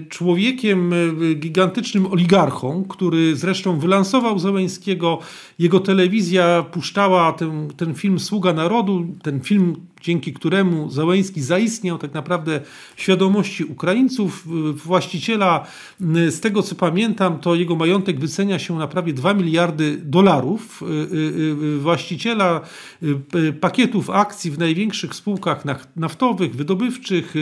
człowiekiem 0.09 0.93
e, 0.93 1.33
gigantycznym 1.35 2.05
oligarchą, 2.07 2.83
który 2.89 3.35
zresztą 3.35 3.79
wylansował 3.79 4.39
Zełęńskiego. 4.39 5.19
Jego 5.59 5.79
telewizja 5.79 6.63
puszczała 6.71 7.33
ten, 7.33 7.67
ten 7.77 7.95
film 7.95 8.19
Sługa 8.19 8.53
Narodu, 8.53 9.07
ten 9.23 9.41
film 9.41 9.75
dzięki 10.01 10.33
któremu 10.33 10.89
Załęski 10.89 11.41
zaistniał 11.41 11.97
tak 11.97 12.13
naprawdę 12.13 12.61
w 12.95 13.01
świadomości 13.01 13.63
Ukraińców. 13.63 14.47
Właściciela, 14.85 15.67
z 16.29 16.39
tego 16.39 16.63
co 16.63 16.75
pamiętam, 16.75 17.39
to 17.39 17.55
jego 17.55 17.75
majątek 17.75 18.19
wycenia 18.19 18.59
się 18.59 18.77
na 18.77 18.87
prawie 18.87 19.13
2 19.13 19.33
miliardy 19.33 19.97
dolarów. 20.03 20.81
Y, 20.81 20.85
y, 20.85 21.17
y, 21.75 21.77
właściciela 21.77 22.61
pakietów 23.59 24.09
akcji 24.09 24.51
w 24.51 24.59
największych 24.59 25.15
spółkach 25.15 25.63
naftowych, 25.95 26.55
wydobywczych. 26.55 27.33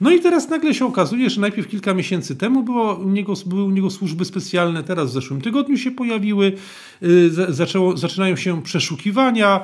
No 0.00 0.10
i 0.10 0.20
teraz 0.20 0.48
nagle 0.48 0.74
się 0.74 0.86
okazuje, 0.86 1.30
że 1.30 1.40
najpierw 1.40 1.68
kilka 1.68 1.94
miesięcy 1.94 2.36
temu 2.36 2.62
było 2.62 2.94
u 2.94 3.08
niego, 3.08 3.34
były 3.46 3.62
u 3.62 3.70
niego 3.70 3.90
służby 3.90 4.24
specjalne, 4.24 4.82
teraz 4.82 5.10
w 5.10 5.12
zeszłym 5.12 5.40
tygodniu 5.40 5.76
się 5.76 5.90
pojawiły. 5.90 6.52
Zaczęło, 7.48 7.96
zaczynają 7.96 8.36
się 8.36 8.62
przeszukiwania, 8.62 9.60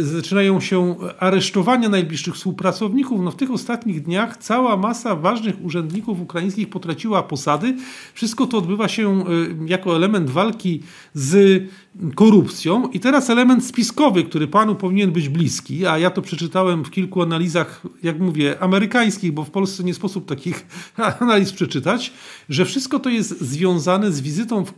zaczynają 0.00 0.60
się 0.60 0.96
aresztowania 1.18 1.55
aresztowania 1.56 1.88
najbliższych 1.88 2.34
współpracowników. 2.34 3.20
No 3.20 3.30
w 3.30 3.36
tych 3.36 3.50
ostatnich 3.50 4.02
dniach 4.02 4.36
cała 4.36 4.76
masa 4.76 5.16
ważnych 5.16 5.64
urzędników 5.64 6.20
ukraińskich 6.20 6.70
potraciła 6.70 7.22
posady. 7.22 7.76
Wszystko 8.14 8.46
to 8.46 8.58
odbywa 8.58 8.88
się 8.88 9.24
jako 9.66 9.96
element 9.96 10.30
walki 10.30 10.82
z 11.14 11.62
korupcją. 12.14 12.88
I 12.88 13.00
teraz 13.00 13.30
element 13.30 13.64
spiskowy, 13.64 14.24
który 14.24 14.48
panu 14.48 14.74
powinien 14.74 15.12
być 15.12 15.28
bliski, 15.28 15.86
a 15.86 15.98
ja 15.98 16.10
to 16.10 16.22
przeczytałem 16.22 16.84
w 16.84 16.90
kilku 16.90 17.22
analizach, 17.22 17.82
jak 18.02 18.20
mówię, 18.20 18.56
amerykańskich, 18.60 19.32
bo 19.32 19.44
w 19.44 19.50
Polsce 19.50 19.84
nie 19.84 19.94
sposób 19.94 20.28
takich 20.28 20.66
analiz 21.20 21.52
przeczytać, 21.52 22.12
że 22.48 22.64
wszystko 22.64 22.98
to 22.98 23.10
jest 23.10 23.40
związane 23.40 24.12
z 24.12 24.20
wizytą 24.20 24.64
w, 24.64 24.68
e, 24.68 24.72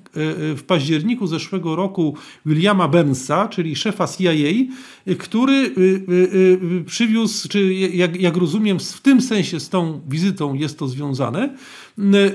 w 0.54 0.62
październiku 0.66 1.26
zeszłego 1.26 1.76
roku 1.76 2.16
Williama 2.46 2.88
Burnsa, 2.88 3.48
czyli 3.48 3.76
szefa 3.76 4.06
CIA, 4.06 4.52
który 5.18 5.54
e, 5.54 6.80
e, 6.80 6.84
przywiózł, 6.84 7.48
czy 7.48 7.74
jak, 7.74 8.20
jak 8.20 8.36
rozumiem, 8.36 8.78
w 8.78 9.00
tym 9.00 9.22
sensie 9.22 9.60
z 9.60 9.68
tą 9.68 10.00
wizytą 10.08 10.54
jest 10.54 10.78
to 10.78 10.88
związane, 10.88 11.54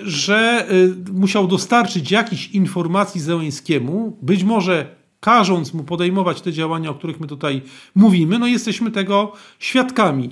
że 0.04 0.67
musiał 1.13 1.47
dostarczyć 1.47 2.12
jakichś 2.12 2.47
informacji 2.47 3.21
Zełęskiemu, 3.21 4.17
być 4.21 4.43
może 4.43 4.95
każąc 5.19 5.73
mu 5.73 5.84
podejmować 5.84 6.41
te 6.41 6.54
działania, 6.54 6.89
o 6.89 6.93
których 6.93 7.19
my 7.19 7.28
tutaj 7.28 7.62
mówimy, 7.95 8.39
no 8.39 8.47
jesteśmy 8.47 8.91
tego 8.91 9.32
świadkami. 9.60 10.30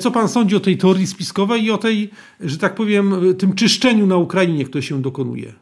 Co 0.00 0.10
pan 0.10 0.28
sądzi 0.28 0.56
o 0.56 0.60
tej 0.60 0.76
teorii 0.76 1.06
spiskowej 1.06 1.64
i 1.64 1.70
o 1.70 1.78
tej, 1.78 2.10
że 2.40 2.58
tak 2.58 2.74
powiem, 2.74 3.34
tym 3.38 3.54
czyszczeniu 3.54 4.06
na 4.06 4.16
Ukrainie, 4.16 4.64
które 4.64 4.82
się 4.82 5.02
dokonuje? 5.02 5.52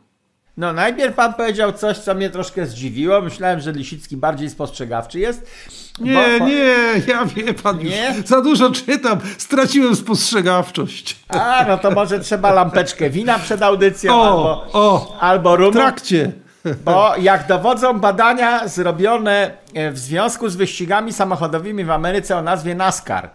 No 0.56 0.72
najpierw 0.72 1.14
pan 1.14 1.34
powiedział 1.34 1.72
coś, 1.72 1.98
co 1.98 2.14
mnie 2.14 2.30
troszkę 2.30 2.66
zdziwiło. 2.66 3.22
Myślałem, 3.22 3.60
że 3.60 3.72
Lisicki 3.72 4.16
bardziej 4.16 4.50
spostrzegawczy 4.50 5.20
jest. 5.20 5.50
Nie, 6.00 6.40
nie, 6.40 6.74
ja 7.08 7.24
wie 7.24 7.54
pan 7.54 7.78
nie? 7.78 8.14
za 8.24 8.40
dużo 8.40 8.70
czytam. 8.70 9.18
Straciłem 9.38 9.96
spostrzegawczość. 9.96 11.16
A, 11.28 11.64
no 11.68 11.78
to 11.78 11.90
może 11.90 12.20
trzeba 12.20 12.52
lampeczkę 12.52 13.10
wina 13.10 13.38
przed 13.38 13.62
audycją 13.62 14.14
o, 14.14 14.26
albo, 14.26 14.66
o, 14.72 15.16
albo 15.20 15.56
rumu. 15.56 15.70
W 15.70 15.74
trakcie. 15.74 16.32
Bo 16.84 17.16
jak 17.16 17.46
dowodzą 17.46 18.00
badania 18.00 18.68
zrobione 18.68 19.50
e, 19.74 19.90
w 19.90 19.98
związku 19.98 20.48
z 20.48 20.56
wyścigami 20.56 21.12
samochodowymi 21.12 21.84
w 21.84 21.90
Ameryce 21.90 22.36
o 22.36 22.42
nazwie 22.42 22.74
NASCAR, 22.74 23.30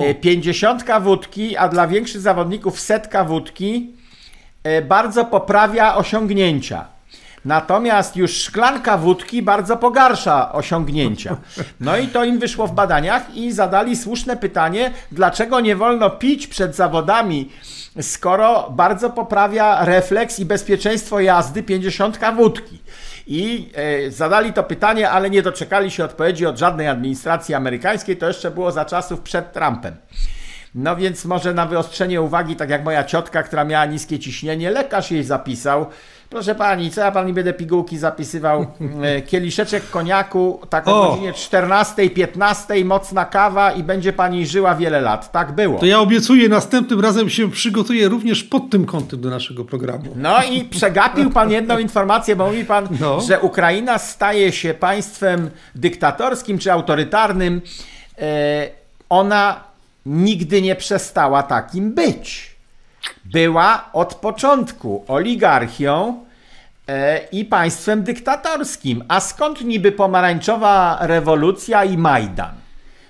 e, 0.00 0.14
pięćdziesiątka 0.14 1.00
wódki, 1.00 1.56
a 1.56 1.68
dla 1.68 1.86
większych 1.86 2.20
zawodników 2.20 2.80
setka 2.80 3.24
wódki 3.24 3.94
e, 4.64 4.82
bardzo 4.82 5.24
poprawia 5.24 5.94
osiągnięcia. 5.94 6.95
Natomiast 7.46 8.16
już 8.16 8.36
szklanka 8.36 8.98
wódki 8.98 9.42
bardzo 9.42 9.76
pogarsza 9.76 10.52
osiągnięcia. 10.52 11.36
No 11.80 11.96
i 11.96 12.08
to 12.08 12.24
im 12.24 12.38
wyszło 12.38 12.66
w 12.66 12.72
badaniach 12.72 13.34
i 13.34 13.52
zadali 13.52 13.96
słuszne 13.96 14.36
pytanie, 14.36 14.90
dlaczego 15.12 15.60
nie 15.60 15.76
wolno 15.76 16.10
pić 16.10 16.46
przed 16.46 16.76
zawodami 16.76 17.50
skoro 18.00 18.70
bardzo 18.70 19.10
poprawia 19.10 19.84
refleks 19.84 20.38
i 20.38 20.44
bezpieczeństwo 20.44 21.20
jazdy 21.20 21.62
50 21.62 22.18
wódki. 22.36 22.78
I 23.26 23.72
e, 23.74 24.10
zadali 24.10 24.52
to 24.52 24.62
pytanie, 24.62 25.10
ale 25.10 25.30
nie 25.30 25.42
doczekali 25.42 25.90
się 25.90 26.04
odpowiedzi 26.04 26.46
od 26.46 26.58
żadnej 26.58 26.88
administracji 26.88 27.54
amerykańskiej. 27.54 28.16
To 28.16 28.28
jeszcze 28.28 28.50
było 28.50 28.72
za 28.72 28.84
czasów 28.84 29.20
przed 29.20 29.52
Trumpem. 29.52 29.96
No 30.74 30.96
więc 30.96 31.24
może 31.24 31.54
na 31.54 31.66
wyostrzenie 31.66 32.22
uwagi, 32.22 32.56
tak 32.56 32.70
jak 32.70 32.84
moja 32.84 33.04
ciotka, 33.04 33.42
która 33.42 33.64
miała 33.64 33.86
niskie 33.86 34.18
ciśnienie, 34.18 34.70
lekarz 34.70 35.10
jej 35.10 35.24
zapisał, 35.24 35.86
Proszę 36.30 36.54
pani, 36.54 36.90
co 36.90 37.00
ja 37.00 37.12
pani 37.12 37.32
będę 37.32 37.52
pigułki 37.52 37.98
zapisywał? 37.98 38.66
E, 39.02 39.22
kieliszeczek 39.22 39.90
koniaku, 39.90 40.60
tak 40.70 40.88
o, 40.88 41.02
o 41.02 41.10
godzinie 41.10 41.32
14, 41.32 42.10
15, 42.10 42.84
mocna 42.84 43.24
kawa 43.24 43.72
i 43.72 43.82
będzie 43.82 44.12
pani 44.12 44.46
żyła 44.46 44.74
wiele 44.74 45.00
lat. 45.00 45.32
Tak 45.32 45.52
było. 45.52 45.78
To 45.78 45.86
ja 45.86 46.00
obiecuję, 46.00 46.48
następnym 46.48 47.00
razem 47.00 47.30
się 47.30 47.50
przygotuję 47.50 48.08
również 48.08 48.44
pod 48.44 48.70
tym 48.70 48.86
kątem 48.86 49.20
do 49.20 49.30
naszego 49.30 49.64
programu. 49.64 50.04
No 50.16 50.42
i 50.42 50.64
przegapił 50.64 51.30
pan 51.30 51.50
jedną 51.50 51.78
informację, 51.88 52.36
bo 52.36 52.46
mówi 52.46 52.64
pan, 52.64 52.88
no. 53.00 53.20
że 53.20 53.40
Ukraina 53.40 53.98
staje 53.98 54.52
się 54.52 54.74
państwem 54.74 55.50
dyktatorskim 55.74 56.58
czy 56.58 56.72
autorytarnym. 56.72 57.62
E, 58.18 58.68
ona 59.08 59.64
nigdy 60.06 60.62
nie 60.62 60.76
przestała 60.76 61.42
takim 61.42 61.94
być 61.94 62.55
była 63.24 63.90
od 63.92 64.14
początku 64.14 65.04
oligarchią 65.08 66.24
e, 66.88 67.18
i 67.32 67.44
państwem 67.44 68.02
dyktatorskim. 68.02 69.04
A 69.08 69.20
skąd 69.20 69.60
niby 69.60 69.92
pomarańczowa 69.92 70.98
rewolucja 71.00 71.84
i 71.84 71.98
Majdan? 71.98 72.54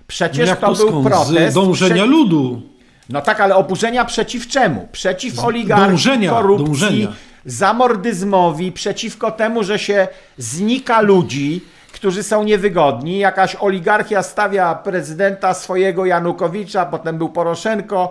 Przecież 0.07 0.51
to, 0.51 0.75
to 0.75 0.75
był 0.75 1.03
protest. 1.03 1.53
Z 1.53 1.55
dążenia 1.55 1.95
prze... 1.95 2.07
ludu. 2.07 2.63
No 3.09 3.21
tak, 3.21 3.41
ale 3.41 3.57
oburzenia 3.57 4.05
przeciw 4.05 4.49
czemu? 4.49 4.89
Przeciw 4.93 5.39
oligarchii, 5.39 5.89
dążenia, 5.89 6.31
korupcji, 6.31 6.67
dążenia. 6.67 7.13
zamordyzmowi, 7.45 8.73
przeciwko 8.73 9.31
temu, 9.31 9.65
że 9.65 9.79
się 9.79 10.09
znika 10.39 11.01
ludzi, 11.01 11.61
którzy 11.97 12.23
są 12.23 12.45
niewygodni. 12.45 13.19
Jakaś 13.19 13.57
oligarchia 13.61 14.23
stawia 14.23 14.75
prezydenta 14.75 15.55
swojego 15.55 16.07
Janukowicza, 16.07 16.87
potem 16.87 17.19
był 17.19 17.29
Poroszenko, 17.29 18.11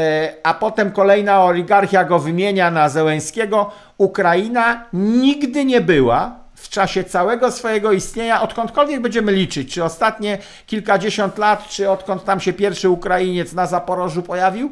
e, 0.00 0.32
a 0.42 0.54
potem 0.54 0.92
kolejna 0.92 1.44
oligarchia 1.44 2.04
go 2.04 2.18
wymienia 2.18 2.70
na 2.70 2.88
Zełęskiego. 2.88 3.70
Ukraina 3.98 4.84
nigdy 4.92 5.64
nie 5.64 5.80
była 5.80 6.36
w 6.54 6.68
czasie 6.68 7.04
całego 7.04 7.52
swojego 7.52 7.92
istnienia, 7.92 8.42
odkądkolwiek 8.42 9.00
będziemy 9.00 9.32
liczyć, 9.32 9.74
czy 9.74 9.84
ostatnie 9.84 10.38
kilkadziesiąt 10.66 11.38
lat, 11.38 11.68
czy 11.68 11.90
odkąd 11.90 12.24
tam 12.24 12.40
się 12.40 12.52
pierwszy 12.52 12.88
Ukrainiec 12.90 13.52
na 13.52 13.66
Zaporożu 13.66 14.22
pojawił, 14.22 14.70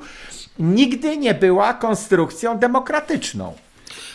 nigdy 0.58 1.16
nie 1.16 1.34
była 1.34 1.74
konstrukcją 1.74 2.58
demokratyczną. 2.58 3.54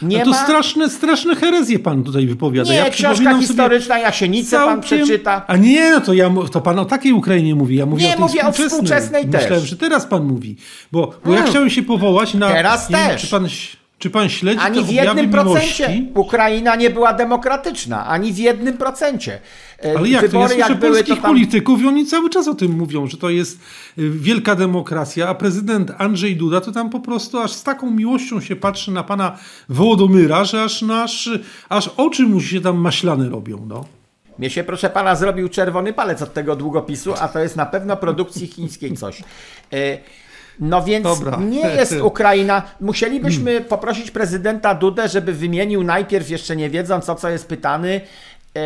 Nie 0.01 0.23
to 0.23 0.29
ma... 0.29 0.43
straszne, 0.43 0.89
straszne 0.89 1.35
herezje 1.35 1.79
pan 1.79 2.03
tutaj 2.03 2.27
wypowiada. 2.27 2.71
Nie, 2.71 2.77
ja 2.77 2.89
książka 2.89 3.39
historyczna, 3.39 3.99
Jasienicę 3.99 4.49
całkiem... 4.49 4.73
pan 4.73 4.81
przeczyta. 4.81 5.45
A 5.47 5.57
nie, 5.57 5.91
no 5.91 6.01
to, 6.01 6.13
ja, 6.13 6.31
to 6.51 6.61
pan 6.61 6.79
o 6.79 6.85
takiej 6.85 7.13
Ukrainie 7.13 7.55
mówi. 7.55 7.75
Ja 7.75 7.85
mówię 7.85 8.03
nie, 8.03 8.17
o 8.17 8.19
mówię 8.19 8.39
współczesnej. 8.39 8.65
o 8.65 8.69
współczesnej 8.69 9.29
też. 9.29 9.41
Myślałem, 9.41 9.65
że 9.65 9.77
teraz 9.77 10.05
pan 10.05 10.23
mówi. 10.23 10.55
Bo, 10.91 11.07
bo 11.07 11.13
hmm. 11.23 11.45
ja 11.45 11.49
chciałem 11.49 11.69
się 11.69 11.83
powołać 11.83 12.33
na... 12.33 12.47
Teraz 12.47 12.89
nie 12.89 12.95
też. 12.95 13.07
Wiem, 13.07 13.17
czy 13.17 13.27
pan 13.27 13.47
czy 13.99 14.09
pan 14.09 14.29
śledzi 14.29 14.59
Ani 14.59 14.83
w 14.83 14.89
jednym 14.89 15.29
procencie 15.29 16.03
Ukraina 16.15 16.75
nie 16.75 16.89
była 16.89 17.13
demokratyczna, 17.13 18.05
ani 18.07 18.33
w 18.33 18.37
jednym 18.37 18.77
procencie. 18.77 19.39
E, 19.85 19.97
Ale 19.97 20.09
jak 20.09 20.21
Wybory, 20.21 20.49
to? 20.49 20.59
Ja 20.59 20.65
słyszę 20.65 20.81
polskich 20.81 21.21
tam... 21.21 21.31
polityków 21.31 21.81
i 21.81 21.87
oni 21.87 22.05
cały 22.05 22.29
czas 22.29 22.47
o 22.47 22.55
tym 22.55 22.71
mówią, 22.71 23.07
że 23.07 23.17
to 23.17 23.29
jest 23.29 23.59
y, 23.97 24.09
wielka 24.09 24.55
demokracja, 24.55 25.27
a 25.27 25.35
prezydent 25.35 25.91
Andrzej 25.97 26.35
Duda 26.35 26.61
to 26.61 26.71
tam 26.71 26.89
po 26.89 26.99
prostu 26.99 27.39
aż 27.39 27.51
z 27.51 27.63
taką 27.63 27.91
miłością 27.91 28.41
się 28.41 28.55
patrzy 28.55 28.91
na 28.91 29.03
pana 29.03 29.37
Wołodomyra, 29.69 30.43
że 30.43 30.63
aż, 30.63 30.81
nasz, 30.81 31.29
aż 31.69 31.87
oczy 31.97 32.23
mu 32.23 32.41
się 32.41 32.61
tam 32.61 32.77
maślane 32.77 33.29
robią. 33.29 33.65
No. 33.67 33.85
Mnie 34.39 34.49
się, 34.49 34.63
proszę 34.63 34.89
pana, 34.89 35.15
zrobił 35.15 35.49
czerwony 35.49 35.93
palec 35.93 36.21
od 36.21 36.33
tego 36.33 36.55
długopisu, 36.55 37.13
a 37.19 37.27
to 37.27 37.39
jest 37.39 37.55
na 37.55 37.65
pewno 37.65 37.97
produkcji 37.97 38.47
chińskiej 38.47 38.97
coś. 38.97 39.23
No 40.59 40.83
więc 40.83 41.03
Dobra. 41.03 41.37
nie 41.37 41.67
jest 41.69 42.01
Ukraina. 42.11 42.61
Musielibyśmy 42.81 43.51
hmm. 43.51 43.69
poprosić 43.69 44.11
prezydenta 44.11 44.75
Dudę, 44.75 45.07
żeby 45.07 45.33
wymienił 45.33 45.83
najpierw, 45.83 46.29
jeszcze 46.29 46.55
nie 46.55 46.69
wiedząc 46.69 47.09
o 47.09 47.15
co 47.15 47.29
jest 47.29 47.47
pytany, 47.47 48.01
e, 48.55 48.61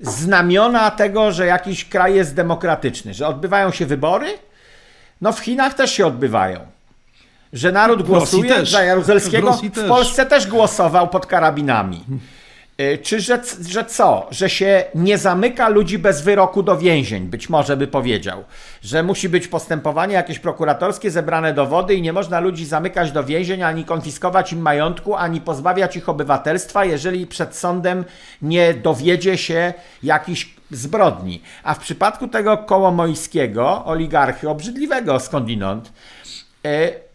znamiona 0.00 0.90
tego, 0.90 1.32
że 1.32 1.46
jakiś 1.46 1.84
kraj 1.84 2.14
jest 2.14 2.34
demokratyczny, 2.34 3.14
że 3.14 3.26
odbywają 3.26 3.70
się 3.70 3.86
wybory. 3.86 4.26
No 5.20 5.32
w 5.32 5.40
Chinach 5.40 5.74
też 5.74 5.92
się 5.92 6.06
odbywają. 6.06 6.60
Że 7.52 7.72
naród 7.72 8.02
głosuje 8.02 8.66
za 8.66 8.82
Jaruzelskiego. 8.82 9.52
W 9.74 9.88
Polsce 9.88 10.26
też 10.26 10.46
głosował 10.46 11.08
pod 11.08 11.26
karabinami. 11.26 12.04
Y, 12.80 12.98
czy 12.98 13.20
że, 13.20 13.42
że 13.68 13.84
co? 13.84 14.26
Że 14.30 14.50
się 14.50 14.84
nie 14.94 15.18
zamyka 15.18 15.68
ludzi 15.68 15.98
bez 15.98 16.22
wyroku 16.22 16.62
do 16.62 16.78
więzień, 16.78 17.26
być 17.26 17.48
może 17.48 17.76
by 17.76 17.86
powiedział. 17.86 18.44
Że 18.82 19.02
musi 19.02 19.28
być 19.28 19.48
postępowanie 19.48 20.14
jakieś 20.14 20.38
prokuratorskie, 20.38 21.10
zebrane 21.10 21.54
dowody 21.54 21.94
i 21.94 22.02
nie 22.02 22.12
można 22.12 22.40
ludzi 22.40 22.66
zamykać 22.66 23.12
do 23.12 23.24
więzień, 23.24 23.62
ani 23.62 23.84
konfiskować 23.84 24.52
im 24.52 24.60
majątku, 24.60 25.14
ani 25.14 25.40
pozbawiać 25.40 25.96
ich 25.96 26.08
obywatelstwa, 26.08 26.84
jeżeli 26.84 27.26
przed 27.26 27.56
sądem 27.56 28.04
nie 28.42 28.74
dowiedzie 28.74 29.38
się 29.38 29.74
jakichś 30.02 30.54
zbrodni. 30.70 31.42
A 31.62 31.74
w 31.74 31.78
przypadku 31.78 32.28
tego 32.28 32.58
kołomojskiego, 32.58 33.84
oligarchy, 33.84 34.48
obrzydliwego 34.48 35.20
skądinąd, 35.20 35.92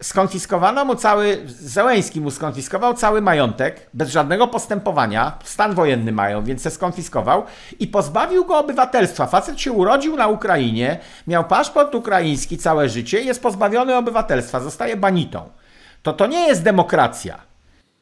skonfiskowano 0.01 0.85
mu 0.85 0.95
cały, 0.95 1.39
Zełęński 1.45 2.21
mu 2.21 2.31
skonfiskował 2.31 2.93
cały 2.93 3.21
majątek, 3.21 3.89
bez 3.93 4.09
żadnego 4.09 4.47
postępowania, 4.47 5.37
stan 5.43 5.75
wojenny 5.75 6.11
mają, 6.11 6.43
więc 6.43 6.61
se 6.61 6.71
skonfiskował 6.71 7.43
i 7.79 7.87
pozbawił 7.87 8.45
go 8.45 8.57
obywatelstwa. 8.57 9.27
Facet 9.27 9.61
się 9.61 9.71
urodził 9.71 10.15
na 10.15 10.27
Ukrainie, 10.27 10.99
miał 11.27 11.43
paszport 11.43 11.95
ukraiński 11.95 12.57
całe 12.57 12.89
życie 12.89 13.21
jest 13.21 13.41
pozbawiony 13.41 13.95
obywatelstwa, 13.95 14.59
zostaje 14.59 14.97
banitą. 14.97 15.49
To 16.03 16.13
to 16.13 16.27
nie 16.27 16.47
jest 16.47 16.63
demokracja. 16.63 17.48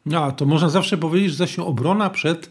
No, 0.08 0.32
to 0.32 0.46
można 0.46 0.70
zawsze 0.70 0.98
powiedzieć, 0.98 1.32
że 1.32 1.38
zaś 1.38 1.60
obrona 1.60 2.10
przed 2.10 2.50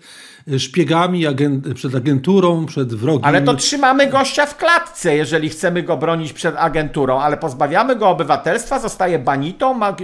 szpiegami, 0.58 1.26
agent, 1.26 1.74
przed 1.74 1.94
agenturą, 1.94 2.66
przed 2.66 2.94
wrogiem. 2.94 3.24
Ale 3.24 3.42
to 3.42 3.54
trzymamy 3.54 4.06
gościa 4.06 4.46
w 4.46 4.56
klatce, 4.56 5.16
jeżeli 5.16 5.48
chcemy 5.48 5.82
go 5.82 5.96
bronić 5.96 6.32
przed 6.32 6.56
agenturą, 6.56 7.20
ale 7.20 7.36
pozbawiamy 7.36 7.96
go 7.96 8.08
obywatelstwa, 8.08 8.78
zostaje 8.78 9.18
banitą, 9.18 9.74
ma, 9.74 9.96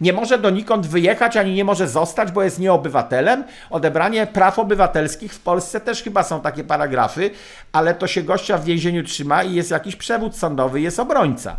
nie 0.00 0.12
może 0.12 0.38
donikąd 0.38 0.86
wyjechać, 0.86 1.36
ani 1.36 1.54
nie 1.54 1.64
może 1.64 1.88
zostać, 1.88 2.32
bo 2.32 2.42
jest 2.42 2.58
nieobywatelem. 2.58 3.44
Odebranie 3.70 4.26
praw 4.26 4.58
obywatelskich 4.58 5.34
w 5.34 5.40
Polsce 5.40 5.80
też 5.80 6.02
chyba 6.02 6.22
są 6.22 6.40
takie 6.40 6.64
paragrafy, 6.64 7.30
ale 7.72 7.94
to 7.94 8.06
się 8.06 8.22
gościa 8.22 8.58
w 8.58 8.64
więzieniu 8.64 9.04
trzyma 9.04 9.42
i 9.42 9.54
jest 9.54 9.70
jakiś 9.70 9.96
przewód 9.96 10.36
sądowy, 10.36 10.80
jest 10.80 11.00
obrońca. 11.00 11.56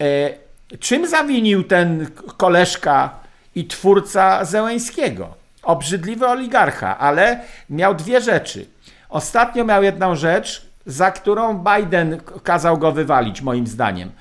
E, 0.00 0.30
czym 0.78 1.06
zawinił 1.08 1.64
ten 1.64 2.06
koleżka 2.36 3.20
i 3.54 3.66
twórca 3.66 4.44
Zełęńskiego? 4.44 5.40
obrzydliwy 5.62 6.26
oligarcha, 6.26 6.98
ale 6.98 7.40
miał 7.70 7.94
dwie 7.94 8.20
rzeczy. 8.20 8.66
Ostatnio 9.08 9.64
miał 9.64 9.82
jedną 9.82 10.16
rzecz, 10.16 10.66
za 10.86 11.10
którą 11.10 11.64
Biden 11.64 12.20
kazał 12.42 12.78
go 12.78 12.92
wywalić, 12.92 13.42
moim 13.42 13.66
zdaniem. 13.66 14.12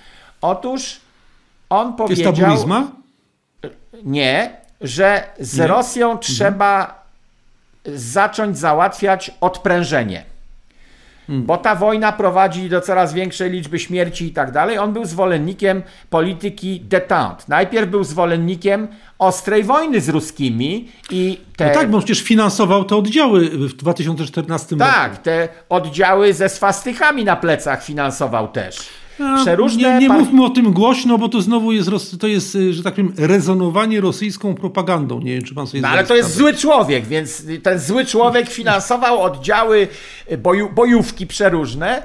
Otóż 0.41 0.99
on 1.69 1.95
powiedział. 1.95 2.33
Jest 2.33 2.37
Nie, 4.03 4.57
że 4.81 5.23
z 5.39 5.57
nie? 5.57 5.67
Rosją 5.67 6.05
mhm. 6.05 6.19
trzeba 6.19 7.03
zacząć 7.85 8.57
załatwiać 8.57 9.31
odprężenie. 9.41 10.23
Hmm. 11.29 11.45
Bo 11.45 11.57
ta 11.57 11.75
wojna 11.75 12.11
prowadzi 12.11 12.69
do 12.69 12.81
coraz 12.81 13.13
większej 13.13 13.51
liczby 13.51 13.79
śmierci 13.79 14.25
i 14.25 14.31
tak 14.31 14.51
dalej. 14.51 14.77
On 14.77 14.93
był 14.93 15.05
zwolennikiem 15.05 15.83
polityki 16.09 16.81
détente. 16.81 17.43
Najpierw 17.47 17.89
był 17.89 18.03
zwolennikiem 18.03 18.87
ostrej 19.19 19.63
wojny 19.63 20.01
z 20.01 20.09
ruskimi 20.09 20.91
i 21.09 21.39
te... 21.57 21.67
No 21.67 21.73
tak, 21.73 21.89
bo 21.91 21.97
przecież 21.97 22.21
finansował 22.21 22.83
te 22.83 22.95
oddziały 22.95 23.49
w 23.49 23.73
2014 23.73 24.77
tak, 24.77 24.87
roku. 24.87 24.99
Tak, 24.99 25.17
te 25.17 25.47
oddziały 25.69 26.33
ze 26.33 26.49
swastykami 26.49 27.25
na 27.25 27.35
plecach 27.35 27.83
finansował 27.83 28.47
też. 28.47 28.89
Przeróżne 29.41 29.93
nie, 29.93 29.99
nie 29.99 30.09
mówmy 30.09 30.45
o 30.45 30.49
tym 30.49 30.73
głośno, 30.73 31.17
bo 31.17 31.29
to 31.29 31.41
znowu 31.41 31.71
jest, 31.71 31.89
to 32.19 32.27
jest, 32.27 32.57
że 32.71 32.83
tak 32.83 32.93
powiem, 32.93 33.13
rezonowanie 33.17 34.01
rosyjską 34.01 34.55
propagandą. 34.55 35.19
Nie 35.19 35.33
wiem, 35.33 35.43
czy 35.43 35.55
pan 35.55 35.67
sobie 35.67 35.81
No 35.81 35.87
ale 35.87 36.03
to 36.03 36.15
jest 36.15 36.35
zły 36.35 36.53
człowiek, 36.53 37.05
więc 37.05 37.43
ten 37.63 37.79
zły 37.79 38.05
człowiek 38.05 38.49
finansował 38.49 39.21
oddziały 39.21 39.87
boju, 40.37 40.69
bojówki 40.69 41.27
przeróżne 41.27 42.03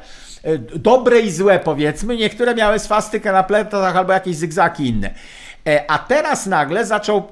dobre 0.75 1.21
i 1.21 1.31
złe 1.31 1.59
powiedzmy, 1.59 2.17
niektóre 2.17 2.55
miały 2.55 2.79
swastykę 2.79 3.33
na 3.33 3.43
plecach 3.43 3.97
albo 3.97 4.13
jakieś 4.13 4.37
zygzaki 4.37 4.89
inne. 4.89 5.15
E, 5.67 5.91
a 5.91 5.99
teraz 5.99 6.47
nagle 6.47 6.87
zaczął 6.87 7.23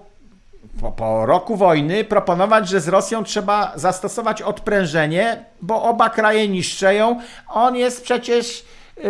po, 0.81 0.92
po, 0.92 1.27
roku 1.27 1.57
wojny 1.57 2.05
proponować, 2.05 2.68
że 2.68 2.81
z 2.81 2.88
Rosją 2.88 3.25
trzeba 3.25 3.73
zastosować 3.77 4.42
odprężenie, 4.42 5.45
bo 5.62 5.83
oba 5.83 6.11
kraje 6.11 6.49
niszczeją. 6.49 7.21
On 7.49 7.77
jest 7.77 8.03
przecież 8.03 8.64
yy, 8.97 9.05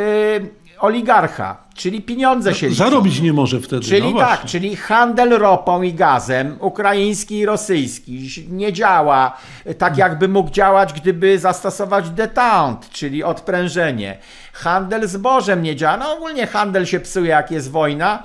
oligarcha, 0.83 1.57
czyli 1.75 2.03
pieniądze 2.03 2.55
się 2.55 2.69
liczą. 2.69 2.85
Zarobić 2.85 3.21
nie 3.21 3.33
może 3.33 3.61
wtedy. 3.61 3.83
Czyli 3.83 4.15
no 4.15 4.21
tak, 4.21 4.45
czyli 4.45 4.77
handel 4.77 5.31
ropą 5.31 5.83
i 5.83 5.95
gazem, 5.95 6.57
ukraiński 6.61 7.39
i 7.39 7.47
rosyjski, 7.47 8.29
nie 8.49 8.73
działa 8.73 9.37
tak, 9.79 9.97
jakby 9.97 10.29
mógł 10.29 10.51
działać, 10.51 10.93
gdyby 10.93 11.39
zastosować 11.39 12.11
detente, 12.11 12.87
czyli 12.93 13.25
odprężenie. 13.25 14.19
Handel 14.53 15.09
zbożem 15.09 15.63
nie 15.63 15.77
działa. 15.77 15.97
No 15.97 16.13
ogólnie 16.13 16.47
handel 16.47 16.87
się 16.87 17.01
psuje, 17.01 17.31
jak 17.31 17.51
jest 17.51 17.71
wojna. 17.71 18.23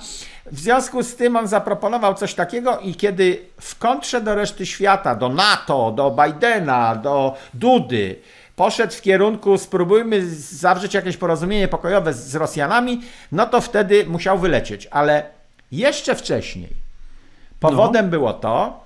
W 0.51 0.59
związku 0.59 1.03
z 1.03 1.15
tym 1.15 1.35
on 1.35 1.47
zaproponował 1.47 2.13
coś 2.13 2.33
takiego 2.33 2.79
i 2.79 2.95
kiedy 2.95 3.45
w 3.61 3.77
kontrze 3.77 4.21
do 4.21 4.35
reszty 4.35 4.65
świata, 4.65 5.15
do 5.15 5.29
NATO, 5.29 5.91
do 5.91 6.11
Bidena, 6.11 6.95
do 6.95 7.35
Dudy, 7.53 8.15
poszedł 8.57 8.93
w 8.93 9.01
kierunku 9.01 9.57
spróbujmy 9.57 10.29
zawrzeć 10.35 10.93
jakieś 10.93 11.17
porozumienie 11.17 11.67
pokojowe 11.67 12.13
z 12.13 12.35
Rosjanami, 12.35 13.01
no 13.31 13.45
to 13.45 13.61
wtedy 13.61 14.05
musiał 14.05 14.39
wylecieć. 14.39 14.87
Ale 14.91 15.23
jeszcze 15.71 16.15
wcześniej 16.15 16.69
powodem 17.59 18.05
no. 18.05 18.11
było 18.11 18.33
to, 18.33 18.83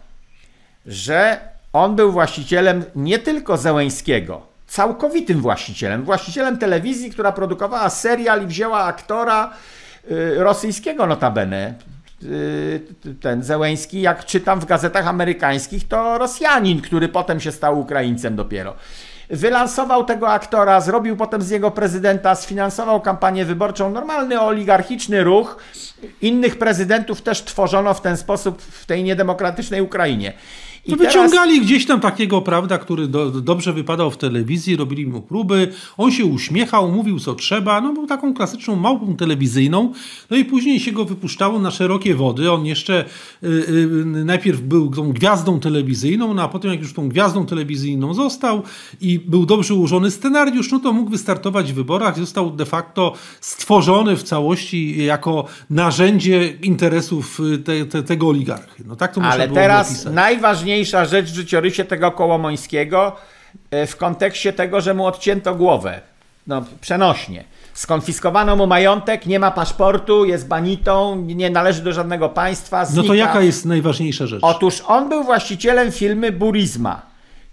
że 0.86 1.40
on 1.74 1.96
był 1.96 2.12
właścicielem 2.12 2.84
nie 2.96 3.20
tylko 3.20 3.58
Zełęńskiego, 3.58 4.42
całkowitym 4.68 5.42
właścicielem, 5.42 6.04
właścicielem 6.04 6.58
telewizji, 6.58 7.12
która 7.12 7.32
produkowała 7.32 7.90
serial 7.90 8.44
i 8.44 8.48
wzięła 8.48 8.84
aktora, 8.84 9.54
Y, 10.12 10.44
rosyjskiego 10.44 11.08
notabene. 11.08 11.74
Y, 12.24 12.82
ten 13.22 13.44
Zełęński, 13.44 14.02
jak 14.02 14.26
czytam 14.26 14.60
w 14.60 14.66
gazetach 14.66 15.08
amerykańskich, 15.08 15.88
to 15.88 16.18
Rosjanin, 16.18 16.82
który 16.82 17.08
potem 17.10 17.40
się 17.40 17.52
stał 17.52 17.80
Ukraińcem 17.80 18.36
dopiero. 18.36 18.76
Wylansował 19.32 20.06
tego 20.06 20.30
aktora, 20.30 20.82
zrobił 20.82 21.18
potem 21.18 21.42
z 21.42 21.52
niego 21.52 21.72
prezydenta, 21.72 22.36
sfinansował 22.36 23.02
kampanię 23.02 23.46
wyborczą. 23.46 23.90
Normalny 23.90 24.42
oligarchiczny 24.42 25.24
ruch. 25.24 25.58
Innych 26.22 26.60
prezydentów 26.60 27.22
też 27.22 27.44
tworzono 27.44 27.94
w 27.94 28.02
ten 28.02 28.18
sposób 28.18 28.62
w 28.62 28.86
tej 28.86 29.04
niedemokratycznej 29.04 29.82
Ukrainie. 29.82 30.34
I 30.86 30.92
no 30.92 30.98
wyciągali 30.98 31.54
teraz... 31.54 31.66
gdzieś 31.66 31.86
tam 31.86 32.00
takiego, 32.00 32.42
prawda, 32.42 32.78
który 32.78 33.08
do, 33.08 33.32
dobrze 33.32 33.74
wypadał 33.74 34.12
w 34.12 34.18
telewizji, 34.18 34.76
robili 34.76 35.08
mu 35.08 35.22
próby, 35.22 35.68
on 35.98 36.12
się 36.12 36.26
uśmiechał, 36.26 36.92
mówił 36.92 37.20
co 37.20 37.36
trzeba, 37.36 37.82
no 37.82 37.94
był 37.94 38.08
taką 38.08 38.34
klasyczną 38.34 38.76
małpą 38.76 39.16
telewizyjną, 39.16 39.94
no 40.30 40.38
i 40.38 40.46
później 40.46 40.80
się 40.80 40.92
go 40.92 41.06
wypuszczało 41.06 41.60
na 41.60 41.72
szerokie 41.72 42.16
wody, 42.16 42.52
on 42.52 42.66
jeszcze 42.66 43.06
y, 43.44 43.48
y, 43.48 44.26
najpierw 44.26 44.62
był 44.62 44.92
tą 44.92 45.14
gwiazdą 45.14 45.60
telewizyjną, 45.60 46.34
no 46.34 46.44
a 46.44 46.48
potem 46.48 46.72
jak 46.72 46.80
już 46.80 46.94
tą 46.94 47.10
gwiazdą 47.10 47.46
telewizyjną 47.46 48.14
został 48.14 48.64
i 49.02 49.20
był 49.20 49.46
dobrze 49.46 49.74
ułożony 49.74 50.12
scenariusz, 50.12 50.72
no 50.72 50.80
to 50.80 50.94
mógł 50.94 51.12
wystartować 51.12 51.72
w 51.72 51.76
wyborach, 51.76 52.20
został 52.20 52.52
de 52.52 52.66
facto 52.66 53.14
stworzony 53.42 54.16
w 54.18 54.24
całości 54.24 55.06
jako 55.06 55.46
narzędzie 55.70 56.54
interesów 56.62 57.40
y, 57.40 57.58
te, 57.58 57.86
te, 57.86 58.04
tego 58.04 58.28
oligarchy. 58.28 58.84
No 58.88 58.96
tak 58.96 59.16
to 59.16 59.22
Ale 59.22 59.48
teraz 59.48 60.06
najważniejsze 60.06 60.71
najważniejsza 60.72 61.06
rzecz 61.06 61.32
w 61.32 61.36
życiorysie 61.36 61.86
tego 61.86 62.12
Kołomońskiego 62.12 63.16
e, 63.72 63.88
w 63.88 63.98
kontekście 63.98 64.54
tego, 64.54 64.82
że 64.82 64.94
mu 64.94 65.06
odcięto 65.06 65.56
głowę. 65.56 66.02
No, 66.48 66.64
przenośnie. 66.82 67.44
Skonfiskowano 67.74 68.56
mu 68.56 68.68
majątek, 68.68 69.26
nie 69.26 69.40
ma 69.40 69.52
paszportu, 69.52 70.26
jest 70.26 70.48
banitą, 70.48 71.16
nie 71.16 71.50
należy 71.50 71.84
do 71.84 71.94
żadnego 71.94 72.30
państwa. 72.30 72.86
Znika. 72.86 73.02
No 73.02 73.08
to 73.08 73.14
jaka 73.14 73.42
jest 73.42 73.66
najważniejsza 73.66 74.28
rzecz? 74.28 74.40
Otóż 74.44 74.84
on 74.88 75.10
był 75.10 75.24
właścicielem 75.24 75.92
firmy 75.92 76.32
Burisma, 76.32 77.02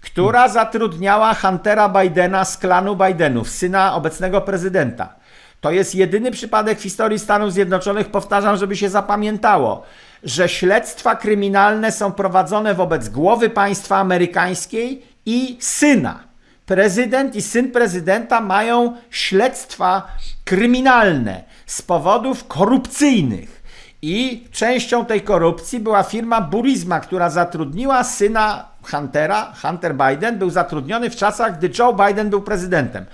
która 0.01 0.49
zatrudniała 0.49 1.33
Huntera 1.33 1.89
Bidena 1.89 2.45
z 2.45 2.57
klanu 2.57 2.95
Bidenów, 2.95 3.49
syna 3.49 3.95
obecnego 3.95 4.41
prezydenta. 4.41 5.18
To 5.61 5.71
jest 5.71 5.95
jedyny 5.95 6.31
przypadek 6.31 6.79
w 6.79 6.83
historii 6.83 7.19
Stanów 7.19 7.53
Zjednoczonych, 7.53 8.11
powtarzam, 8.11 8.57
żeby 8.57 8.75
się 8.75 8.89
zapamiętało 8.89 9.83
że 10.23 10.49
śledztwa 10.49 11.15
kryminalne 11.15 11.91
są 11.91 12.11
prowadzone 12.11 12.73
wobec 12.73 13.09
głowy 13.09 13.49
państwa 13.49 13.97
amerykańskiej 13.97 15.05
i 15.25 15.57
syna. 15.59 16.19
Prezydent 16.65 17.35
i 17.35 17.41
syn 17.41 17.71
prezydenta 17.71 18.41
mają 18.41 18.95
śledztwa 19.09 20.07
kryminalne 20.45 21.43
z 21.65 21.81
powodów 21.81 22.47
korupcyjnych. 22.47 23.59
I 24.01 24.47
częścią 24.51 25.05
tej 25.05 25.21
korupcji 25.21 25.79
była 25.79 26.03
firma 26.03 26.41
Burisma, 26.41 26.99
która 26.99 27.29
zatrudniła 27.29 28.03
syna 28.03 28.65
Huntera. 28.81 29.53
Hunter 29.61 29.95
Biden 29.95 30.37
był 30.37 30.49
zatrudniony 30.49 31.09
w 31.09 31.15
czasach, 31.15 31.57
gdy 31.57 31.69
Joe 31.79 31.93
Biden 31.93 32.29
był 32.29 32.41
prezydentem. 32.41 33.05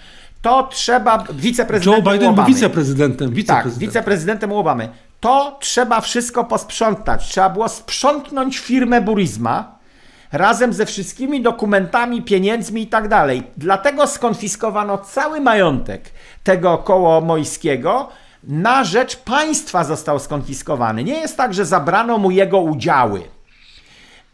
To 0.46 0.64
trzeba 0.64 1.24
wiceprezydentem 1.34 2.06
Joe 2.06 2.12
Biden 2.14 2.36
był 2.36 2.46
wiceprezydentem. 2.46 3.32
wiceprezydentem. 3.34 3.72
Tak, 3.72 3.80
wiceprezydentem 3.80 4.52
Obamy 4.52 4.90
to 5.20 5.58
trzeba 5.60 6.02
wszystko 6.02 6.44
posprzątać. 6.44 7.30
Trzeba 7.30 7.50
było 7.50 7.70
sprzątnąć 7.70 8.58
firmę 8.58 9.02
Burisma 9.02 9.80
razem 10.32 10.74
ze 10.74 10.86
wszystkimi 10.86 11.42
dokumentami, 11.42 12.22
pieniędzmi 12.22 12.82
i 12.82 12.88
tak 12.88 13.08
dalej. 13.08 13.44
Dlatego 13.58 14.08
skonfiskowano 14.08 14.98
cały 14.98 15.42
majątek 15.42 16.12
tego 16.44 16.78
koło 16.78 17.22
mojskiego. 17.22 18.10
Na 18.44 18.84
rzecz 18.84 19.16
państwa 19.16 19.84
został 19.84 20.20
skonfiskowany. 20.20 21.04
Nie 21.04 21.20
jest 21.20 21.38
tak, 21.38 21.54
że 21.54 21.66
zabrano 21.66 22.18
mu 22.18 22.32
jego 22.32 22.60
udziały. 22.60 23.35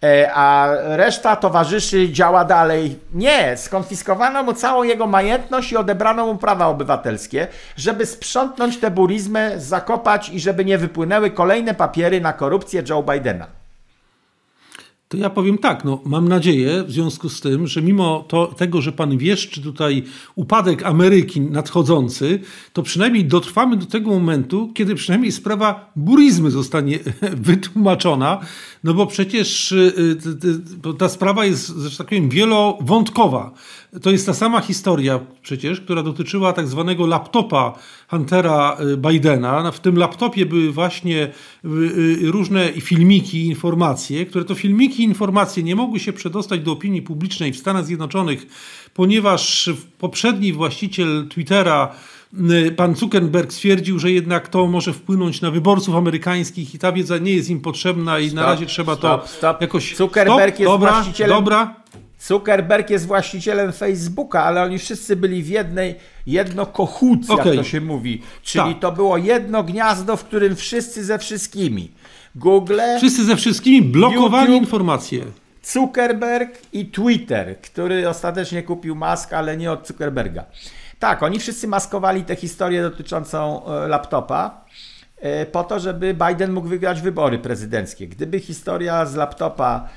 E, 0.03 0.33
a 0.33 0.67
reszta 0.83 1.35
towarzyszy 1.35 2.09
działa 2.09 2.45
dalej. 2.45 2.99
Nie, 3.13 3.57
skonfiskowano 3.57 4.43
mu 4.43 4.53
całą 4.53 4.83
jego 4.83 5.07
majętność 5.07 5.71
i 5.71 5.77
odebrano 5.77 6.25
mu 6.25 6.35
prawa 6.35 6.67
obywatelskie, 6.67 7.47
żeby 7.75 8.05
sprzątnąć 8.05 8.77
tę 8.77 8.91
burizmę, 8.91 9.59
zakopać 9.59 10.29
i 10.29 10.39
żeby 10.39 10.65
nie 10.65 10.77
wypłynęły 10.77 11.31
kolejne 11.31 11.73
papiery 11.73 12.21
na 12.21 12.33
korupcję 12.33 12.83
Joe 12.89 13.03
Bidena. 13.03 13.60
To 15.11 15.17
ja 15.17 15.29
powiem 15.29 15.57
tak, 15.57 15.85
no, 15.85 16.01
mam 16.05 16.27
nadzieję 16.27 16.83
w 16.83 16.91
związku 16.91 17.29
z 17.29 17.41
tym, 17.41 17.67
że 17.67 17.81
mimo 17.81 18.25
to, 18.27 18.47
tego, 18.47 18.81
że 18.81 18.91
pan 18.91 19.17
wieszczy 19.17 19.61
tutaj 19.61 20.03
upadek 20.35 20.83
Ameryki 20.83 21.41
nadchodzący, 21.41 22.39
to 22.73 22.83
przynajmniej 22.83 23.25
dotrwamy 23.25 23.77
do 23.77 23.85
tego 23.85 24.09
momentu, 24.09 24.71
kiedy 24.73 24.95
przynajmniej 24.95 25.31
sprawa 25.31 25.91
burizmy 25.95 26.51
zostanie 26.51 26.99
wytłumaczona, 27.49 28.39
no 28.83 28.93
bo 28.93 29.07
przecież 29.07 29.71
y, 29.71 30.17
y, 30.85 30.93
ta 30.97 31.09
sprawa 31.09 31.45
jest, 31.45 31.67
że 31.67 31.97
tak 31.97 32.07
powiem, 32.07 32.29
wielowątkowa. 32.29 33.51
To 34.01 34.11
jest 34.11 34.25
ta 34.25 34.33
sama 34.33 34.61
historia 34.61 35.19
przecież, 35.41 35.81
która 35.81 36.03
dotyczyła 36.03 36.53
tak 36.53 36.67
zwanego 36.67 37.07
laptopa 37.07 37.73
Huntera 38.07 38.77
y, 38.93 38.97
Bidena. 38.97 39.71
W 39.71 39.79
tym 39.79 39.97
laptopie 39.97 40.45
były 40.45 40.71
właśnie 40.71 41.31
y, 41.65 41.69
y, 42.27 42.31
różne 42.31 42.69
filmiki, 42.69 43.45
informacje, 43.45 44.25
które 44.25 44.45
to 44.45 44.55
filmiki, 44.55 45.03
informacje 45.03 45.63
nie 45.63 45.75
mogły 45.75 45.99
się 45.99 46.13
przedostać 46.13 46.61
do 46.61 46.71
opinii 46.71 47.01
publicznej 47.01 47.53
w 47.53 47.57
Stanach 47.57 47.85
Zjednoczonych, 47.85 48.45
ponieważ 48.93 49.69
poprzedni 49.99 50.53
właściciel 50.53 51.27
Twittera 51.29 51.95
pan 52.75 52.95
Zuckerberg 52.95 53.53
stwierdził, 53.53 53.99
że 53.99 54.11
jednak 54.11 54.47
to 54.47 54.67
może 54.67 54.93
wpłynąć 54.93 55.41
na 55.41 55.51
wyborców 55.51 55.95
amerykańskich 55.95 56.75
i 56.75 56.79
ta 56.79 56.91
wiedza 56.91 57.17
nie 57.17 57.33
jest 57.33 57.49
im 57.49 57.61
potrzebna 57.61 58.19
i 58.19 58.27
stop, 58.27 58.35
na 58.35 58.45
razie 58.45 58.65
trzeba 58.65 58.95
stop, 58.95 59.21
to 59.21 59.27
stop. 59.27 59.61
jakoś... 59.61 59.95
Zuckerberg 59.95 60.55
stop, 60.55 60.59
jest 60.59 60.71
dobra, 60.71 60.91
właścicielem... 60.91 61.37
Dobra, 61.37 61.75
Zuckerberg 62.21 62.89
jest 62.89 63.07
właścicielem 63.07 63.71
Facebooka, 63.71 64.43
ale 64.43 64.63
oni 64.63 64.79
wszyscy 64.79 65.15
byli 65.15 65.43
w 65.43 65.47
jednej, 65.47 65.95
jedno 66.25 66.65
kohuc, 66.65 67.29
okay. 67.29 67.47
jak 67.47 67.55
to 67.55 67.63
się 67.63 67.81
mówi. 67.81 68.21
Czyli 68.43 68.73
tak. 68.73 68.81
to 68.81 68.91
było 68.91 69.17
jedno 69.17 69.63
gniazdo, 69.63 70.17
w 70.17 70.23
którym 70.23 70.55
wszyscy 70.55 71.05
ze 71.05 71.19
wszystkimi. 71.19 71.91
Google. 72.35 72.79
Wszyscy 72.97 73.25
ze 73.25 73.35
wszystkimi 73.35 73.81
blokowali 73.81 74.47
YouTube, 74.47 74.63
informacje. 74.63 75.25
Zuckerberg 75.63 76.57
i 76.73 76.85
Twitter, 76.85 77.61
który 77.61 78.09
ostatecznie 78.09 78.63
kupił 78.63 78.95
Musk, 78.95 79.33
ale 79.33 79.57
nie 79.57 79.71
od 79.71 79.87
Zuckerberga. 79.87 80.45
Tak, 80.99 81.23
oni 81.23 81.39
wszyscy 81.39 81.67
maskowali 81.67 82.23
tę 82.23 82.35
historię 82.35 82.81
dotyczącą 82.81 83.65
e, 83.65 83.87
laptopa 83.87 84.65
e, 85.17 85.45
po 85.45 85.63
to, 85.63 85.79
żeby 85.79 86.15
Biden 86.27 86.53
mógł 86.53 86.67
wygrać 86.67 87.01
wybory 87.01 87.39
prezydenckie. 87.39 88.07
Gdyby 88.07 88.39
historia 88.39 89.05
z 89.05 89.15
laptopa 89.15 89.89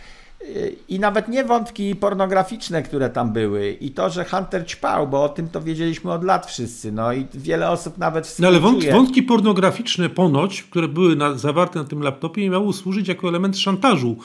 i 0.88 1.00
nawet 1.00 1.28
nie 1.28 1.44
wątki 1.44 1.96
pornograficzne, 1.96 2.82
które 2.82 3.10
tam 3.10 3.32
były, 3.32 3.70
i 3.80 3.90
to, 3.90 4.10
że 4.10 4.24
Hunter 4.24 4.66
ćpał, 4.66 5.08
bo 5.08 5.24
o 5.24 5.28
tym 5.28 5.48
to 5.48 5.62
wiedzieliśmy 5.62 6.12
od 6.12 6.24
lat 6.24 6.46
wszyscy, 6.46 6.92
no 6.92 7.12
i 7.12 7.26
wiele 7.34 7.70
osób 7.70 7.98
nawet 7.98 8.38
No 8.38 8.48
ale 8.48 8.60
wątki, 8.60 8.90
wątki 8.90 9.22
pornograficzne 9.22 10.10
ponoć, 10.10 10.62
które 10.62 10.88
były 10.88 11.16
na, 11.16 11.34
zawarte 11.34 11.78
na 11.78 11.84
tym 11.84 12.02
laptopie, 12.02 12.50
miały 12.50 12.72
służyć 12.72 13.08
jako 13.08 13.28
element 13.28 13.58
szantażu 13.58 14.16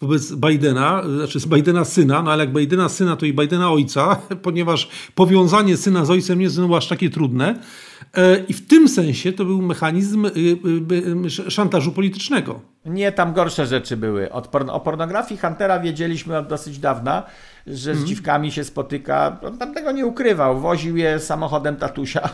wobec 0.00 0.32
Bidena, 0.32 1.02
znaczy 1.16 1.40
z 1.40 1.46
Bidena 1.46 1.84
syna, 1.84 2.22
no 2.22 2.32
ale 2.32 2.44
jak 2.44 2.52
Bidena 2.52 2.88
syna, 2.88 3.16
to 3.16 3.26
i 3.26 3.32
Bidena 3.32 3.72
ojca, 3.72 4.16
ponieważ 4.42 4.88
powiązanie 5.14 5.76
syna 5.76 6.04
z 6.04 6.10
ojcem 6.10 6.38
nie 6.38 6.44
jest 6.44 6.58
aż 6.76 6.88
takie 6.88 7.10
trudne. 7.10 7.60
E, 8.14 8.44
I 8.48 8.52
w 8.52 8.66
tym 8.66 8.88
sensie 8.88 9.32
to 9.32 9.44
był 9.44 9.62
mechanizm 9.62 10.26
y, 10.26 10.30
y, 10.30 11.26
y, 11.46 11.50
szantażu 11.50 11.92
politycznego. 11.92 12.60
Nie, 12.88 13.12
tam 13.12 13.32
gorsze 13.32 13.66
rzeczy 13.66 13.96
były. 13.96 14.32
o 14.72 14.80
pornografii 14.80 15.40
Huntera 15.40 15.80
wiedzieliśmy 15.80 16.38
od 16.38 16.46
dosyć 16.46 16.78
dawna, 16.78 17.22
że 17.66 17.94
z 17.94 17.96
mm. 17.96 18.06
dziwkami 18.06 18.52
się 18.52 18.64
spotyka. 18.64 19.36
On 19.46 19.58
tam 19.58 19.74
tego 19.74 19.92
nie 19.92 20.06
ukrywał. 20.06 20.60
Woził 20.60 20.96
je 20.96 21.20
samochodem 21.20 21.76
tatusia. 21.76 22.28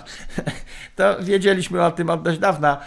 to 0.96 1.22
wiedzieliśmy 1.22 1.84
o 1.84 1.90
tym 1.90 2.10
od 2.10 2.22
dość 2.22 2.38
dawna. 2.38 2.80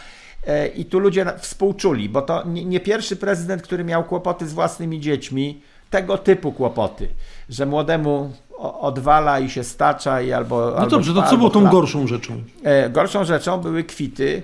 E, 0.47 0.67
I 0.67 0.85
tu 0.85 0.99
ludzie 0.99 1.25
współczuli, 1.37 2.09
bo 2.09 2.21
to 2.21 2.43
nie, 2.45 2.65
nie 2.65 2.79
pierwszy 2.79 3.15
prezydent, 3.15 3.61
który 3.61 3.83
miał 3.83 4.03
kłopoty 4.03 4.47
z 4.47 4.53
własnymi 4.53 4.99
dziećmi, 4.99 5.61
tego 5.89 6.17
typu 6.17 6.51
kłopoty, 6.51 7.07
że 7.49 7.65
młodemu 7.65 8.33
odwala 8.57 9.39
i 9.39 9.49
się 9.49 9.63
stacza 9.63 10.21
i 10.21 10.33
albo. 10.33 10.75
No 10.79 10.87
dobrze, 10.87 11.13
to 11.13 11.23
co 11.23 11.37
było 11.37 11.49
tą 11.49 11.67
gorszą 11.67 12.07
rzeczą? 12.07 12.43
E, 12.63 12.89
gorszą 12.89 13.23
rzeczą 13.23 13.61
były 13.61 13.83
kwity 13.83 14.43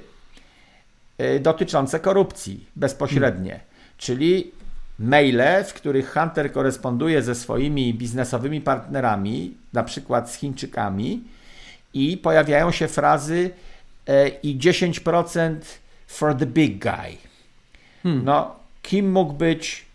dotyczące 1.40 2.00
korupcji 2.00 2.66
bezpośrednie, 2.76 3.50
hmm. 3.52 3.68
czyli 3.98 4.52
maile, 5.00 5.64
w 5.66 5.74
których 5.74 6.14
Hunter 6.14 6.52
koresponduje 6.52 7.22
ze 7.22 7.36
swoimi 7.36 7.94
biznesowymi 7.94 8.62
partnerami, 8.62 9.58
na 9.74 9.84
przykład 9.84 10.32
z 10.32 10.36
Chińczykami, 10.36 11.24
i 11.94 12.18
pojawiają 12.18 12.72
się 12.72 12.88
frazy 12.88 13.50
i 14.44 14.58
10% 14.58 15.56
for 16.08 16.36
the 16.38 16.46
big 16.46 16.84
guy. 16.84 17.18
Hmm. 18.04 18.26
No, 18.26 18.56
kim 18.82 19.12
mógł 19.12 19.34
być 19.34 19.86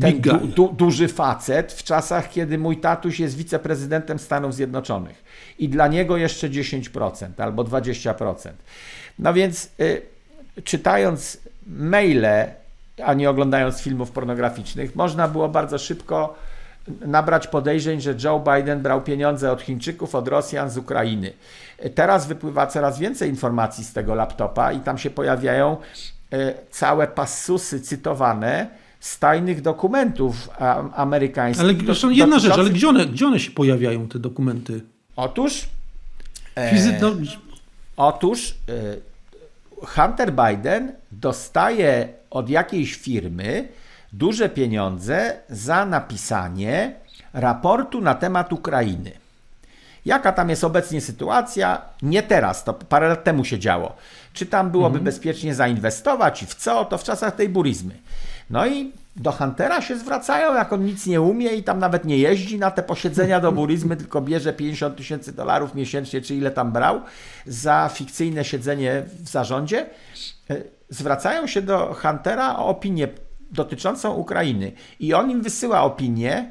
ten 0.00 0.20
du, 0.20 0.38
du, 0.38 0.72
duży 0.72 1.08
facet 1.08 1.72
w 1.72 1.82
czasach, 1.82 2.30
kiedy 2.30 2.58
mój 2.58 2.76
tatuś 2.76 3.20
jest 3.20 3.36
wiceprezydentem 3.36 4.18
Stanów 4.18 4.54
Zjednoczonych 4.54 5.24
i 5.58 5.68
dla 5.68 5.88
niego 5.88 6.16
jeszcze 6.16 6.50
10% 6.50 7.28
albo 7.38 7.64
20%. 7.64 8.50
No 9.18 9.34
więc 9.34 9.70
y, 9.80 10.02
czytając 10.64 11.38
maile, 11.66 12.46
a 13.04 13.14
nie 13.14 13.30
oglądając 13.30 13.80
filmów 13.80 14.10
pornograficznych, 14.10 14.96
można 14.96 15.28
było 15.28 15.48
bardzo 15.48 15.78
szybko 15.78 16.34
nabrać 17.00 17.46
podejrzeń, 17.46 18.00
że 18.00 18.14
Joe 18.24 18.44
Biden 18.54 18.82
brał 18.82 19.02
pieniądze 19.02 19.52
od 19.52 19.62
Chińczyków, 19.62 20.14
od 20.14 20.28
Rosjan, 20.28 20.70
z 20.70 20.76
Ukrainy. 20.76 21.32
Teraz 21.94 22.26
wypływa 22.26 22.66
coraz 22.66 22.98
więcej 22.98 23.30
informacji 23.30 23.84
z 23.84 23.92
tego 23.92 24.14
laptopa 24.14 24.72
i 24.72 24.80
tam 24.80 24.98
się 24.98 25.10
pojawiają 25.10 25.76
y, 26.32 26.54
całe 26.70 27.06
passusy 27.06 27.80
cytowane, 27.80 28.68
z 29.00 29.18
tajnych 29.18 29.62
dokumentów 29.62 30.50
amerykańskich. 30.94 31.64
Ale 31.64 31.74
zresztą 31.74 32.10
jedna 32.10 32.38
rzecz, 32.38 32.52
ale 32.52 32.70
gdzie 32.70 32.88
one, 32.88 33.06
gdzie 33.06 33.26
one 33.26 33.40
się 33.40 33.50
pojawiają, 33.50 34.08
te 34.08 34.18
dokumenty? 34.18 34.80
Otóż. 35.16 35.68
E, 36.54 37.00
no... 37.00 37.12
Otóż 37.96 38.54
e, 38.68 38.72
Hunter 39.86 40.32
Biden 40.32 40.92
dostaje 41.12 42.08
od 42.30 42.48
jakiejś 42.48 42.96
firmy 42.96 43.68
duże 44.12 44.48
pieniądze 44.48 45.40
za 45.48 45.86
napisanie 45.86 46.94
raportu 47.32 48.00
na 48.00 48.14
temat 48.14 48.52
Ukrainy. 48.52 49.12
Jaka 50.04 50.32
tam 50.32 50.50
jest 50.50 50.64
obecnie 50.64 51.00
sytuacja? 51.00 51.82
Nie 52.02 52.22
teraz, 52.22 52.64
to 52.64 52.74
parę 52.74 53.08
lat 53.08 53.24
temu 53.24 53.44
się 53.44 53.58
działo. 53.58 53.96
Czy 54.32 54.46
tam 54.46 54.70
byłoby 54.70 54.98
mhm. 54.98 55.04
bezpiecznie 55.04 55.54
zainwestować 55.54 56.42
i 56.42 56.46
w 56.46 56.54
co? 56.54 56.84
To 56.84 56.98
w 56.98 57.04
czasach 57.04 57.34
tej 57.34 57.48
burizmy. 57.48 57.94
No 58.50 58.66
i 58.66 58.92
do 59.18 59.32
Huntera 59.32 59.82
się 59.82 59.98
zwracają, 59.98 60.54
jak 60.54 60.72
on 60.72 60.84
nic 60.84 61.06
nie 61.06 61.20
umie 61.20 61.54
i 61.54 61.62
tam 61.62 61.78
nawet 61.78 62.04
nie 62.04 62.18
jeździ 62.18 62.58
na 62.58 62.70
te 62.70 62.82
posiedzenia 62.82 63.40
do 63.40 63.52
burizmy, 63.52 63.96
tylko 64.02 64.20
bierze 64.20 64.52
50 64.52 64.96
tysięcy 64.96 65.32
dolarów 65.32 65.74
miesięcznie, 65.74 66.20
czy 66.20 66.34
ile 66.34 66.50
tam 66.50 66.72
brał, 66.72 67.00
za 67.46 67.90
fikcyjne 67.94 68.44
siedzenie 68.44 69.02
w 69.22 69.28
zarządzie. 69.28 69.86
E, 70.50 70.56
zwracają 70.88 71.46
się 71.46 71.62
do 71.62 71.94
Huntera 71.94 72.56
o 72.56 72.66
opinię 72.66 73.08
dotyczącą 73.50 74.14
Ukrainy 74.14 74.72
i 75.00 75.14
on 75.14 75.30
im 75.30 75.42
wysyła 75.42 75.82
opinię 75.82 76.50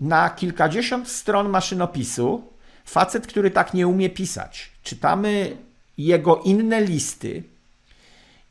na 0.00 0.30
kilkadziesiąt 0.30 1.08
stron 1.08 1.48
maszynopisu. 1.48 2.54
Facet, 2.84 3.26
który 3.26 3.50
tak 3.50 3.74
nie 3.74 3.88
umie 3.88 4.10
pisać. 4.10 4.70
Czytamy 4.82 5.56
jego 5.98 6.36
inne 6.36 6.80
listy 6.80 7.42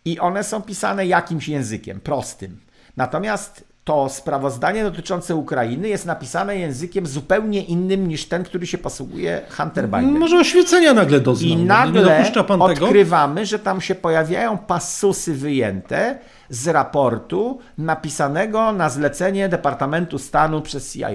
i 0.06 0.20
one 0.20 0.44
są 0.44 0.62
pisane 0.62 1.06
jakimś 1.06 1.48
językiem 1.48 2.00
prostym. 2.00 2.63
Natomiast 2.98 3.74
to 3.84 4.10
sprawozdanie 4.10 4.84
dotyczące 4.84 5.36
Ukrainy 5.36 5.90
jest 5.90 6.06
napisane 6.06 6.58
językiem 6.58 7.08
zupełnie 7.08 7.64
innym 7.64 8.08
niż 8.08 8.26
ten, 8.26 8.44
który 8.44 8.68
się 8.68 8.78
posługuje 8.78 9.42
Hunter 9.50 9.86
Biden. 9.86 10.20
Może 10.20 10.40
oświecenia 10.40 10.94
nagle 10.94 11.20
doznał. 11.20 11.50
I 11.50 11.56
nagle 11.56 12.26
odkrywamy, 12.60 13.36
tego? 13.36 13.46
że 13.46 13.60
tam 13.60 13.82
się 13.82 13.96
pojawiają 13.96 14.58
passusy 14.58 15.34
wyjęte 15.34 16.20
z 16.50 16.68
raportu 16.68 17.60
napisanego 17.78 18.72
na 18.72 18.90
zlecenie 18.90 19.50
Departamentu 19.50 20.20
Stanu 20.20 20.62
przez 20.62 20.94
CIA. 20.94 21.10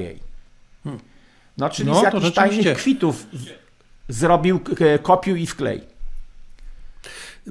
Hmm. 0.85 1.01
No, 1.59 1.71
czyli 1.71 1.89
no, 1.89 2.01
z 2.01 2.03
jakichś 2.03 2.33
tajnych 2.33 2.79
kwitów 2.79 3.27
zrobił 4.09 4.61
kopiuj 5.03 5.43
i 5.43 5.47
wklej. 5.47 5.98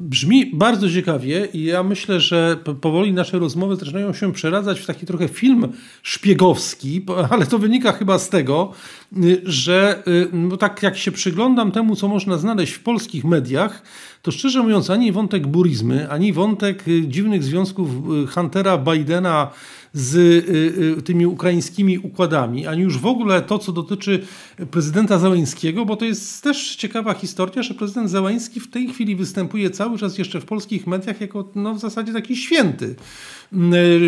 Brzmi 0.01 0.51
bardzo 0.53 0.89
ciekawie 0.89 1.47
i 1.53 1.63
ja 1.63 1.83
myślę, 1.83 2.19
że 2.19 2.57
powoli 2.81 3.13
nasze 3.13 3.39
rozmowy 3.39 3.75
zaczynają 3.75 4.13
się 4.13 4.33
przeradzać 4.33 4.79
w 4.79 4.85
taki 4.85 5.05
trochę 5.05 5.27
film 5.27 5.67
szpiegowski, 6.03 7.05
ale 7.31 7.45
to 7.45 7.59
wynika 7.59 7.91
chyba 7.91 8.19
z 8.19 8.29
tego, 8.29 8.71
y, 9.17 9.41
że 9.45 10.03
y, 10.07 10.27
no 10.33 10.57
tak 10.57 10.83
jak 10.83 10.97
się 10.97 11.11
przyglądam 11.11 11.71
temu, 11.71 11.95
co 11.95 12.07
można 12.07 12.37
znaleźć 12.37 12.73
w 12.73 12.79
polskich 12.79 13.23
mediach, 13.23 13.83
to 14.21 14.31
szczerze 14.31 14.63
mówiąc 14.63 14.89
ani 14.89 15.11
wątek 15.11 15.47
burizmy, 15.47 16.11
ani 16.11 16.33
wątek 16.33 16.87
y, 16.87 17.07
dziwnych 17.07 17.43
związków 17.43 17.89
Huntera 18.29 18.77
Bidena 18.77 19.51
z 19.93 20.15
y, 20.15 20.97
y, 20.97 21.01
tymi 21.01 21.25
ukraińskimi 21.25 21.97
układami, 21.97 22.67
ani 22.67 22.81
już 22.81 22.97
w 22.97 23.05
ogóle 23.05 23.41
to, 23.41 23.59
co 23.59 23.71
dotyczy 23.71 24.25
prezydenta 24.71 25.19
Załęskiego, 25.19 25.85
bo 25.85 25.95
to 25.95 26.05
jest 26.05 26.43
też 26.43 26.75
ciekawa 26.75 27.13
historia, 27.13 27.63
że 27.63 27.73
prezydent 27.73 28.09
Załęski 28.09 28.59
w 28.59 28.71
tej 28.71 28.87
chwili 28.87 29.15
występuje 29.15 29.69
cały 29.69 29.97
czas 29.97 30.17
jeszcze 30.17 30.41
w 30.41 30.45
polskich 30.45 30.87
mediach 30.87 31.21
jako 31.21 31.49
no, 31.55 31.73
w 31.73 31.79
zasadzie 31.79 32.13
taki 32.13 32.35
święty 32.35 32.95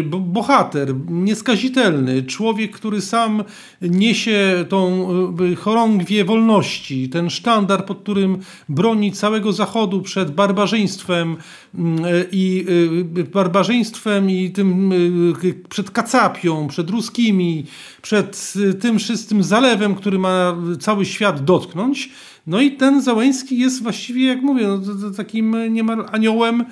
bohater, 0.09 0.95
nieskazitelny, 1.09 2.23
człowiek, 2.23 2.71
który 2.71 3.01
sam 3.01 3.43
niesie 3.81 4.65
tą 4.69 5.07
chorągwię 5.57 6.25
wolności, 6.25 7.09
ten 7.09 7.29
sztandar, 7.29 7.85
pod 7.85 7.99
którym 7.99 8.37
broni 8.69 9.11
całego 9.11 9.53
Zachodu 9.53 10.01
przed 10.01 10.31
barbarzyństwem 10.31 11.35
i 12.31 12.65
barbarzyństwem 13.33 14.29
i 14.29 14.51
tym 14.51 14.93
przed 15.69 15.91
kacapią, 15.91 16.67
przed 16.67 16.89
ruskimi, 16.89 17.65
przed 18.01 18.53
tym 18.81 18.99
wszystkim 18.99 19.43
zalewem, 19.43 19.95
który 19.95 20.19
ma 20.19 20.55
cały 20.79 21.05
świat 21.05 21.43
dotknąć. 21.43 22.09
No 22.47 22.61
i 22.61 22.71
ten 22.71 23.01
Załęski 23.01 23.59
jest 23.59 23.83
właściwie, 23.83 24.27
jak 24.27 24.41
mówię, 24.41 24.67
no, 24.67 25.11
takim 25.17 25.73
niemal 25.73 26.05
aniołem 26.11 26.65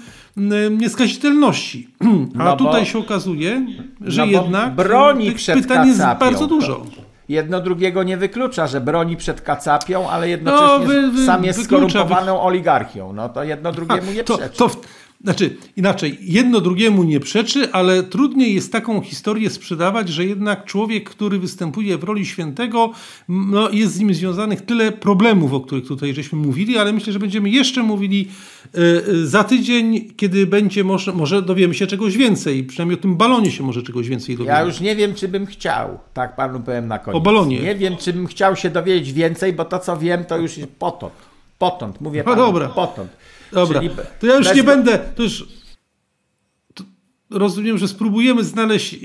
nieskazitelności. 0.71 1.89
A 2.39 2.43
no 2.43 2.57
tutaj 2.57 2.85
się 2.85 2.99
okazuje, 2.99 3.65
że 4.01 4.21
no 4.21 4.31
jednak 4.31 4.75
broni 4.75 5.31
przed 5.31 5.61
pytań 5.61 5.87
jest 5.87 5.99
bardzo 6.19 6.47
dużo. 6.47 6.85
Jedno 7.29 7.61
drugiego 7.61 8.03
nie 8.03 8.17
wyklucza, 8.17 8.67
że 8.67 8.81
broni 8.81 9.17
przed 9.17 9.41
kacapią, 9.41 10.09
ale 10.09 10.29
jednocześnie 10.29 10.77
no, 10.79 10.85
wy, 10.85 11.11
wy, 11.11 11.25
sam 11.25 11.43
jest 11.43 11.59
wyklucza, 11.59 11.89
skorumpowaną 11.89 12.41
oligarchią. 12.41 13.13
No 13.13 13.29
to 13.29 13.43
jedno 13.43 13.71
drugiemu 13.71 14.11
nie 14.11 14.23
to, 14.23 14.37
przeczy. 14.37 14.57
To, 14.57 14.69
znaczy, 15.23 15.55
inaczej, 15.75 16.17
jedno 16.21 16.61
drugiemu 16.61 17.03
nie 17.03 17.19
przeczy, 17.19 17.71
ale 17.71 18.03
trudniej 18.03 18.55
jest 18.55 18.71
taką 18.71 19.01
historię 19.01 19.49
sprzedawać, 19.49 20.09
że 20.09 20.25
jednak 20.25 20.65
człowiek, 20.65 21.09
który 21.09 21.39
występuje 21.39 21.97
w 21.97 22.03
roli 22.03 22.25
świętego, 22.25 22.91
no, 23.29 23.69
jest 23.69 23.93
z 23.93 23.99
nim 23.99 24.13
związanych 24.13 24.61
tyle 24.61 24.91
problemów, 24.91 25.53
o 25.53 25.61
których 25.61 25.87
tutaj 25.87 26.13
żeśmy 26.13 26.39
mówili, 26.39 26.77
ale 26.77 26.93
myślę, 26.93 27.13
że 27.13 27.19
będziemy 27.19 27.49
jeszcze 27.49 27.83
mówili 27.83 28.27
y, 28.77 29.27
za 29.27 29.43
tydzień, 29.43 30.13
kiedy 30.17 30.47
będzie, 30.47 30.83
może, 30.83 31.13
może 31.13 31.41
dowiemy 31.41 31.73
się 31.73 31.87
czegoś 31.87 32.17
więcej, 32.17 32.63
przynajmniej 32.63 32.99
o 32.99 33.01
tym 33.01 33.17
balonie 33.17 33.51
się 33.51 33.63
może 33.63 33.83
czegoś 33.83 34.09
więcej 34.09 34.35
dowiedzieć. 34.35 34.57
Ja 34.57 34.61
już 34.61 34.79
nie 34.79 34.95
wiem, 34.95 35.15
czy 35.15 35.27
bym 35.27 35.45
chciał, 35.45 35.99
tak 36.13 36.35
panu 36.35 36.59
powiem 36.59 36.87
na 36.87 36.99
koniec. 36.99 37.17
O 37.17 37.21
balonie. 37.21 37.59
Nie 37.59 37.75
wiem, 37.75 37.97
czy 37.97 38.13
bym 38.13 38.27
chciał 38.27 38.55
się 38.55 38.69
dowiedzieć 38.69 39.13
więcej, 39.13 39.53
bo 39.53 39.65
to, 39.65 39.79
co 39.79 39.97
wiem, 39.97 40.25
to 40.25 40.37
już 40.37 40.57
jest 40.57 40.71
potąd. 40.71 41.13
Potąd, 41.59 42.01
mówię 42.01 42.23
no 42.25 42.31
panu, 42.31 42.45
dobra. 42.45 42.69
potąd. 42.69 43.09
Dobra, 43.51 43.79
Czyli 43.79 43.91
to 44.19 44.27
ja 44.27 44.35
już 44.35 44.55
nie 44.55 44.63
będę, 44.63 44.99
to 45.15 45.23
już 45.23 45.47
to 46.73 46.83
rozumiem, 47.29 47.77
że 47.77 47.87
spróbujemy 47.87 48.43
znaleźć 48.43 48.95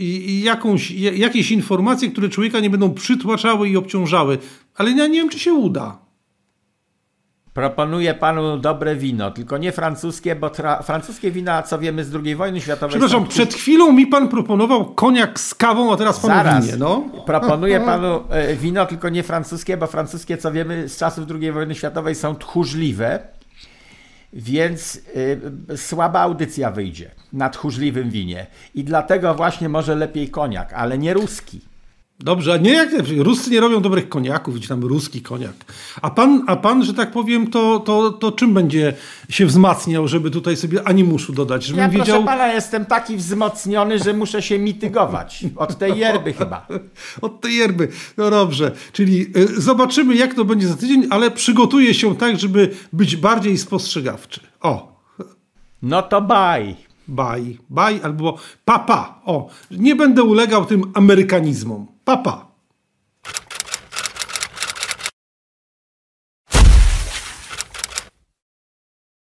jakąś, 0.42 0.90
jakieś 0.90 1.50
informacje, 1.50 2.10
które 2.10 2.28
człowieka 2.28 2.60
nie 2.60 2.70
będą 2.70 2.94
przytłaczały 2.94 3.68
i 3.68 3.76
obciążały, 3.76 4.38
ale 4.74 4.90
ja 4.90 5.06
nie 5.06 5.20
wiem, 5.20 5.28
czy 5.28 5.38
się 5.38 5.52
uda. 5.52 6.02
Proponuję 7.54 8.14
panu 8.14 8.58
dobre 8.58 8.96
wino, 8.96 9.30
tylko 9.30 9.58
nie 9.58 9.72
francuskie, 9.72 10.36
bo 10.36 10.50
francuskie 10.82 11.30
wina, 11.30 11.62
co 11.62 11.78
wiemy 11.78 12.04
z 12.04 12.14
II 12.14 12.36
wojny 12.36 12.60
światowej. 12.60 12.90
Przepraszam, 12.90 13.22
są... 13.22 13.28
przed 13.28 13.54
chwilą 13.54 13.92
mi 13.92 14.06
pan 14.06 14.28
proponował 14.28 14.94
koniak 14.94 15.40
z 15.40 15.54
kawą, 15.54 15.92
a 15.92 15.96
teraz 15.96 16.20
pan 16.20 16.30
Zaraz. 16.30 16.64
winie, 16.64 16.78
no. 16.78 17.04
Proponuję 17.26 17.80
panu 17.80 18.20
e, 18.30 18.56
wino, 18.56 18.86
tylko 18.86 19.08
nie 19.08 19.22
francuskie, 19.22 19.76
bo 19.76 19.86
francuskie, 19.86 20.36
co 20.36 20.52
wiemy 20.52 20.88
z 20.88 20.96
czasów 20.96 21.24
II 21.40 21.52
wojny 21.52 21.74
światowej, 21.74 22.14
są 22.14 22.36
tchórzliwe 22.36 23.28
więc 24.32 25.00
y, 25.16 25.76
słaba 25.76 26.20
audycja 26.20 26.70
wyjdzie 26.70 27.10
na 27.32 27.50
tchórzliwym 27.50 28.10
winie. 28.10 28.46
I 28.74 28.84
dlatego 28.84 29.34
właśnie 29.34 29.68
może 29.68 29.94
lepiej 29.94 30.30
koniak, 30.30 30.72
ale 30.72 30.98
nie 30.98 31.14
ruski. 31.14 31.71
Dobrze, 32.22 32.52
a 32.52 32.56
nie 32.56 32.72
jak 32.72 32.90
Ruscy 33.18 33.50
nie 33.50 33.60
robią 33.60 33.80
dobrych 33.80 34.08
koniaków, 34.08 34.54
gdzie 34.54 34.68
tam 34.68 34.84
ruski 34.84 35.22
koniak. 35.22 35.52
A 36.02 36.10
pan, 36.10 36.44
a 36.46 36.56
pan, 36.56 36.84
że 36.84 36.94
tak 36.94 37.10
powiem, 37.10 37.50
to, 37.50 37.80
to, 37.80 38.10
to 38.10 38.32
czym 38.32 38.54
będzie 38.54 38.94
się 39.28 39.46
wzmacniał, 39.46 40.08
żeby 40.08 40.30
tutaj 40.30 40.56
sobie 40.56 40.88
animuszu 40.88 41.32
dodać? 41.32 41.64
Żebym 41.64 41.80
ja 41.80 41.88
wiedział... 41.88 42.06
proszę 42.06 42.24
pana, 42.24 42.52
jestem 42.52 42.86
taki 42.86 43.16
wzmocniony, 43.16 43.98
że 43.98 44.12
muszę 44.12 44.42
się 44.42 44.58
mitygować. 44.58 45.44
Od 45.56 45.78
tej 45.78 45.98
yerby 45.98 46.32
chyba. 46.32 46.66
Od 47.20 47.40
tej 47.40 47.56
yerby. 47.56 47.88
No 48.16 48.30
dobrze. 48.30 48.72
Czyli 48.92 49.26
y, 49.36 49.60
zobaczymy, 49.60 50.14
jak 50.14 50.34
to 50.34 50.44
będzie 50.44 50.68
za 50.68 50.76
tydzień, 50.76 51.06
ale 51.10 51.30
przygotuję 51.30 51.94
się 51.94 52.16
tak, 52.16 52.38
żeby 52.38 52.70
być 52.92 53.16
bardziej 53.16 53.58
spostrzegawczy. 53.58 54.40
O. 54.60 55.00
No 55.82 56.02
to 56.02 56.20
bye. 56.20 56.74
Bye. 57.08 57.56
Bye 57.70 58.04
albo 58.04 58.38
papa. 58.64 59.20
O. 59.24 59.48
Nie 59.70 59.96
będę 59.96 60.22
ulegał 60.22 60.64
tym 60.64 60.82
amerykanizmom. 60.94 61.91
Papa. 62.04 62.51